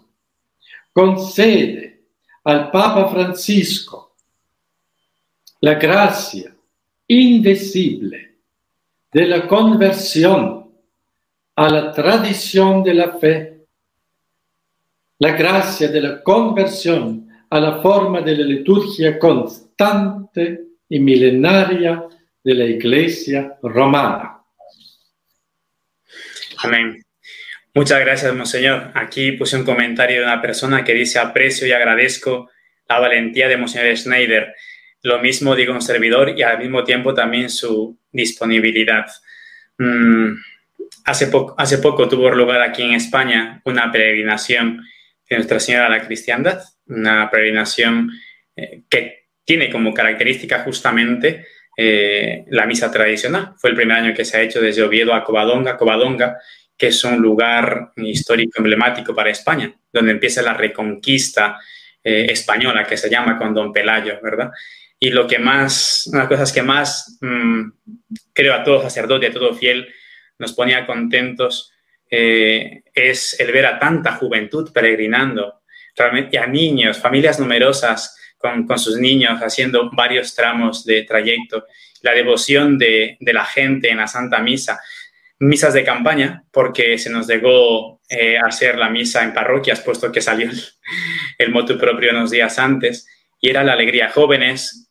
concede 0.92 2.06
al 2.44 2.70
Papa 2.70 3.08
Francisco 3.08 4.07
la 5.60 5.74
gracia 5.74 6.54
indecible 7.06 8.36
de 9.12 9.26
la 9.26 9.46
conversión 9.46 10.70
a 11.56 11.68
la 11.68 11.92
tradición 11.92 12.82
de 12.82 12.94
la 12.94 13.12
fe 13.18 13.58
la 15.18 15.32
gracia 15.32 15.88
de 15.88 16.00
la 16.00 16.22
conversión 16.22 17.28
a 17.50 17.60
la 17.60 17.80
forma 17.80 18.20
de 18.20 18.36
la 18.36 18.44
liturgia 18.44 19.18
constante 19.18 20.60
y 20.88 21.00
milenaria 21.00 22.04
de 22.44 22.54
la 22.54 22.64
Iglesia 22.64 23.58
romana. 23.62 24.42
Amén. 26.58 27.02
Muchas 27.74 28.00
gracias, 28.00 28.34
Monseñor. 28.34 28.90
Aquí 28.94 29.32
puse 29.32 29.56
un 29.56 29.64
comentario 29.64 30.20
de 30.20 30.24
una 30.24 30.40
persona 30.40 30.84
que 30.84 30.94
dice 30.94 31.18
aprecio 31.18 31.66
y 31.66 31.72
agradezco 31.72 32.50
la 32.88 32.98
valentía 32.98 33.48
de 33.48 33.56
Monseñor 33.56 33.96
Schneider. 33.96 34.54
Lo 35.02 35.20
mismo 35.20 35.54
digo 35.54 35.72
un 35.72 35.82
servidor 35.82 36.34
y 36.36 36.42
al 36.42 36.58
mismo 36.58 36.84
tiempo 36.84 37.14
también 37.14 37.50
su 37.50 37.98
disponibilidad. 38.10 39.06
Mm, 39.78 40.34
hace, 41.04 41.30
hace 41.56 41.78
poco 41.78 42.08
tuvo 42.08 42.30
lugar 42.30 42.62
aquí 42.62 42.82
en 42.82 42.94
España 42.94 43.60
una 43.64 43.90
peregrinación 43.92 44.84
de 45.28 45.36
Nuestra 45.36 45.60
Señora 45.60 45.84
de 45.84 45.90
la 45.90 46.06
Cristiandad, 46.06 46.60
una 46.86 47.30
peregrinación 47.30 48.10
eh, 48.56 48.82
que 48.88 49.28
tiene 49.44 49.70
como 49.70 49.94
característica 49.94 50.60
justamente 50.60 51.46
eh, 51.76 52.44
la 52.48 52.66
misa 52.66 52.90
tradicional. 52.90 53.54
Fue 53.56 53.70
el 53.70 53.76
primer 53.76 53.96
año 53.98 54.14
que 54.14 54.24
se 54.24 54.36
ha 54.36 54.42
hecho 54.42 54.60
desde 54.60 54.82
Oviedo 54.82 55.14
a 55.14 55.22
Covadonga, 55.22 55.76
Covadonga, 55.76 56.38
que 56.76 56.88
es 56.88 57.04
un 57.04 57.18
lugar 57.18 57.92
histórico 57.96 58.58
emblemático 58.58 59.14
para 59.14 59.30
España, 59.30 59.72
donde 59.92 60.12
empieza 60.12 60.42
la 60.42 60.54
reconquista 60.54 61.58
eh, 62.02 62.26
española, 62.30 62.84
que 62.84 62.96
se 62.96 63.08
llama 63.10 63.38
con 63.38 63.54
Don 63.54 63.72
Pelayo, 63.72 64.18
¿verdad? 64.22 64.50
Y 65.00 65.10
lo 65.10 65.26
que 65.26 65.38
más, 65.38 66.08
una 66.08 66.18
de 66.18 66.24
las 66.24 66.28
cosas 66.28 66.52
que 66.52 66.62
más 66.62 67.18
mm, 67.20 67.70
creo 68.32 68.54
a 68.54 68.64
todo 68.64 68.82
sacerdote, 68.82 69.28
a 69.28 69.32
todo 69.32 69.54
fiel, 69.54 69.88
nos 70.38 70.52
ponía 70.52 70.86
contentos 70.86 71.72
eh, 72.10 72.82
es 72.94 73.38
el 73.38 73.52
ver 73.52 73.66
a 73.66 73.78
tanta 73.78 74.12
juventud 74.12 74.72
peregrinando, 74.72 75.60
realmente 75.94 76.38
a 76.38 76.46
niños, 76.46 76.98
familias 76.98 77.38
numerosas 77.38 78.16
con, 78.38 78.66
sus 78.78 78.98
niños 78.98 79.40
haciendo 79.40 79.90
varios 79.92 80.34
tramos 80.34 80.84
de 80.84 81.02
trayecto, 81.02 81.66
la 82.02 82.12
devoción 82.12 82.78
de, 82.78 83.16
la 83.20 83.44
gente 83.44 83.90
en 83.90 83.98
la 83.98 84.06
Santa 84.06 84.40
Misa. 84.40 84.80
misas 85.40 85.74
de 85.74 85.84
campaña, 85.84 86.44
porque 86.50 86.98
se 86.98 87.10
nos 87.10 87.28
llegó 87.28 88.00
eh, 88.08 88.38
a 88.38 88.46
hacer 88.46 88.76
la 88.76 88.88
misa 88.90 89.22
en 89.22 89.32
parroquias, 89.32 89.80
puesto 89.80 90.10
que 90.10 90.20
salió 90.20 90.50
el, 90.50 90.60
el 91.38 91.50
motu 91.50 91.78
propio 91.78 92.10
unos 92.10 92.30
días 92.30 92.58
antes, 92.58 93.06
y 93.40 93.50
era 93.50 93.62
la 93.62 93.74
alegría. 93.74 94.10
Jóvenes 94.10 94.87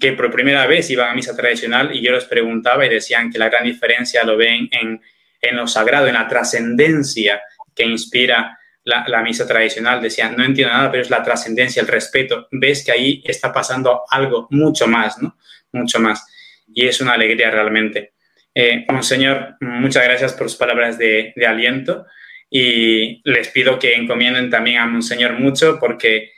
que 0.00 0.12
por 0.12 0.30
primera 0.30 0.66
vez 0.66 0.90
iban 0.90 1.10
a 1.10 1.14
misa 1.14 1.36
tradicional 1.36 1.94
y 1.94 2.02
yo 2.02 2.12
les 2.12 2.24
preguntaba 2.24 2.86
y 2.86 2.88
decían 2.88 3.30
que 3.30 3.38
la 3.38 3.48
gran 3.48 3.64
diferencia 3.64 4.24
lo 4.24 4.36
ven 4.36 4.68
en, 4.70 5.00
en 5.40 5.56
lo 5.56 5.66
sagrado, 5.66 6.06
en 6.06 6.14
la 6.14 6.26
trascendencia 6.26 7.40
que 7.74 7.84
inspira 7.84 8.58
la, 8.84 9.04
la, 9.06 9.22
misa 9.22 9.46
tradicional. 9.46 10.00
Decían, 10.00 10.36
no 10.36 10.44
entiendo 10.44 10.72
nada, 10.72 10.90
pero 10.90 11.02
es 11.02 11.10
la 11.10 11.22
trascendencia, 11.22 11.82
el 11.82 11.88
respeto. 11.88 12.48
Ves 12.50 12.84
que 12.84 12.92
ahí 12.92 13.22
está 13.24 13.52
pasando 13.52 14.02
algo 14.10 14.46
mucho 14.50 14.86
más, 14.86 15.20
¿no? 15.20 15.36
Mucho 15.72 16.00
más. 16.00 16.26
Y 16.66 16.86
es 16.86 17.00
una 17.00 17.12
alegría 17.12 17.50
realmente. 17.50 18.14
Eh, 18.58 18.86
Monseñor, 18.88 19.56
muchas 19.60 20.02
gracias 20.04 20.32
por 20.32 20.48
sus 20.48 20.58
palabras 20.58 20.96
de, 20.96 21.34
aliento 21.46 22.06
y 22.48 23.20
les 23.30 23.48
pido 23.48 23.78
que 23.78 23.94
encomienden 23.94 24.48
también 24.48 24.78
a 24.78 24.86
Monseñor 24.86 25.34
mucho 25.34 25.78
porque 25.78 26.32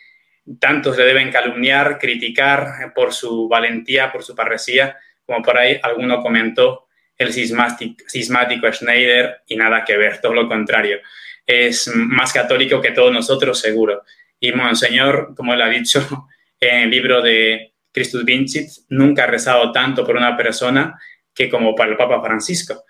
tantos 0.59 0.97
le 0.97 1.05
deben 1.05 1.31
calumniar, 1.31 1.99
criticar 1.99 2.93
por 2.95 3.13
su 3.13 3.49
valentía, 3.49 4.11
por 4.11 4.23
su 4.23 4.35
parresía, 4.35 4.97
como 5.27 5.43
por 5.43 5.59
ahí 5.59 5.79
alguno 5.83 6.21
comentó 6.23 6.87
el 7.17 7.33
sismático 7.33 8.73
Schneider 8.73 9.43
y 9.47 9.57
nada 9.57 9.85
que 9.85 9.97
ver, 9.97 10.21
todo 10.21 10.35
lo 10.35 10.49
contrario. 10.49 10.99
Es 11.45 11.91
más 11.95 12.33
católico 12.33 12.81
que 12.81 12.93
todos 12.93 13.13
nosotros, 13.13 13.59
seguro. 13.59 14.03
Y 14.39 14.53
Monseñor, 14.53 15.35
como 15.37 15.53
él 15.55 15.63
ha 15.63 15.69
dicho 15.69 16.07
en 16.61 16.83
el 16.83 16.91
libro 16.91 17.21
de 17.21 17.75
Christus 17.93 18.25
Vincit, 18.25 18.69
nunca 18.89 19.25
ha 19.25 19.27
rezado 19.27 19.73
tanto 19.73 20.05
por 20.07 20.17
una 20.17 20.37
persona 20.37 20.99
que 21.35 21.49
como 21.49 21.75
para 21.75 21.91
el 21.91 21.97
Papa 21.97 22.23
Francisco. 22.23 22.85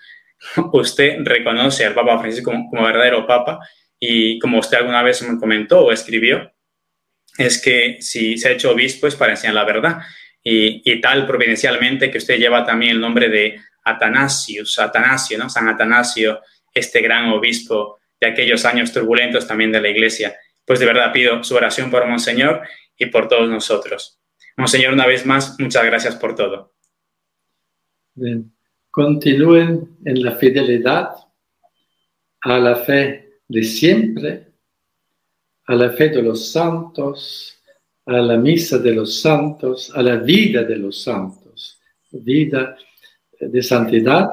Usted 0.72 1.18
reconoce 1.24 1.86
al 1.86 1.94
Papa 1.94 2.18
Francisco 2.18 2.52
como 2.70 2.84
verdadero 2.84 3.26
Papa 3.26 3.58
y 3.98 4.38
como 4.38 4.58
usted 4.58 4.78
alguna 4.78 5.02
vez 5.02 5.22
me 5.22 5.38
comentó 5.38 5.86
o 5.86 5.92
escribió, 5.92 6.52
es 7.38 7.62
que 7.62 7.98
si 8.00 8.36
se 8.36 8.48
ha 8.48 8.52
hecho 8.52 8.72
obispo 8.72 9.06
es 9.06 9.14
para 9.14 9.32
enseñar 9.32 9.54
la 9.54 9.64
verdad. 9.64 9.98
Y, 10.42 11.00
tal 11.00 11.26
providencialmente 11.26 12.10
que 12.10 12.18
usted 12.18 12.38
lleva 12.38 12.64
también 12.64 12.92
el 12.92 13.00
nombre 13.00 13.28
de 13.28 13.60
Atanasius, 13.84 14.78
Atanasio, 14.78 15.38
¿no? 15.38 15.48
San 15.48 15.68
Atanasio, 15.68 16.40
este 16.74 17.00
gran 17.00 17.28
obispo 17.28 17.98
de 18.20 18.28
aquellos 18.28 18.64
años 18.64 18.92
turbulentos 18.92 19.46
también 19.46 19.70
de 19.70 19.80
la 19.80 19.88
Iglesia. 19.88 20.36
Pues 20.64 20.80
de 20.80 20.86
verdad 20.86 21.12
pido 21.12 21.44
su 21.44 21.54
oración 21.54 21.90
por 21.90 22.06
Monseñor 22.06 22.62
y 22.96 23.06
por 23.06 23.28
todos 23.28 23.48
nosotros. 23.48 24.18
Monseñor, 24.56 24.92
una 24.92 25.06
vez 25.06 25.24
más, 25.24 25.58
muchas 25.60 25.84
gracias 25.84 26.16
por 26.16 26.34
todo. 26.34 26.74
Continúen 28.90 29.96
en 30.04 30.24
la 30.24 30.32
fidelidad 30.32 31.10
a 32.40 32.58
la 32.58 32.76
fe 32.76 33.42
de 33.46 33.62
siempre, 33.62 34.47
a 35.68 35.74
la 35.74 35.90
fe 35.90 36.08
de 36.08 36.22
los 36.22 36.50
santos, 36.50 37.56
a 38.06 38.18
la 38.20 38.38
misa 38.38 38.78
de 38.78 38.94
los 38.94 39.20
santos, 39.20 39.92
a 39.94 40.02
la 40.02 40.16
vida 40.16 40.64
de 40.64 40.76
los 40.76 41.02
santos, 41.02 41.78
vida 42.10 42.76
de 43.38 43.62
santidad 43.62 44.28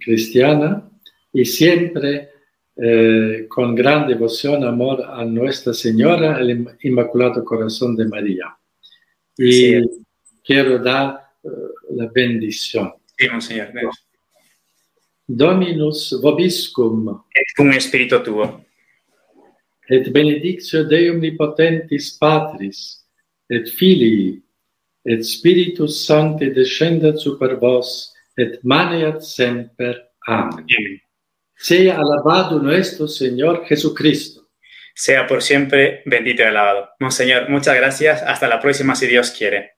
cristiana 0.00 0.90
y 1.32 1.44
siempre 1.44 2.30
eh, 2.76 3.46
con 3.46 3.74
gran 3.74 4.08
devoción, 4.08 4.64
amor 4.64 5.04
a 5.06 5.22
Nuestra 5.24 5.74
Señora, 5.74 6.38
el 6.40 6.66
Inmaculado 6.82 7.44
Corazón 7.44 7.94
de 7.94 8.06
María. 8.06 8.56
Y 9.36 9.52
sí. 9.52 9.82
quiero 10.42 10.78
dar 10.78 11.28
la 11.90 12.06
bendición. 12.06 12.94
Sí, 13.18 13.28
Monseñor. 13.28 13.68
Dominus 15.26 16.18
vobiscum. 16.22 17.22
Et 17.34 17.54
cum 17.54 17.70
spiritu 17.78 18.22
tuo. 18.22 18.64
Et 19.88 20.10
benedictio 20.12 20.84
Dei 20.84 21.08
omnipotentis 21.10 22.16
Patris, 22.20 23.06
et 23.48 23.68
Filii, 23.68 24.42
et 25.04 25.24
Spiritus 25.24 26.04
Sancti 26.04 26.50
descendat 26.52 27.16
super 27.18 27.56
vos, 27.56 28.12
et 28.36 28.60
maneat 28.62 29.22
semper. 29.22 30.10
Amén. 30.26 30.66
Amén. 30.68 31.00
Sea 31.56 31.96
alabado 31.96 32.60
nuestro 32.60 33.08
Señor 33.08 33.64
Jesucristo. 33.66 34.48
Sea 34.94 35.26
por 35.26 35.42
siempre 35.42 36.02
bendito 36.06 36.42
y 36.42 36.44
alabado. 36.44 36.90
Monseñor, 37.00 37.48
muchas 37.48 37.74
gracias. 37.74 38.22
Hasta 38.22 38.46
la 38.48 38.60
próxima, 38.60 38.94
si 38.94 39.06
Dios 39.06 39.30
quiere. 39.30 39.72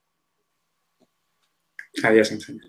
Adiós, 2.03 2.29
Señor. 2.29 2.63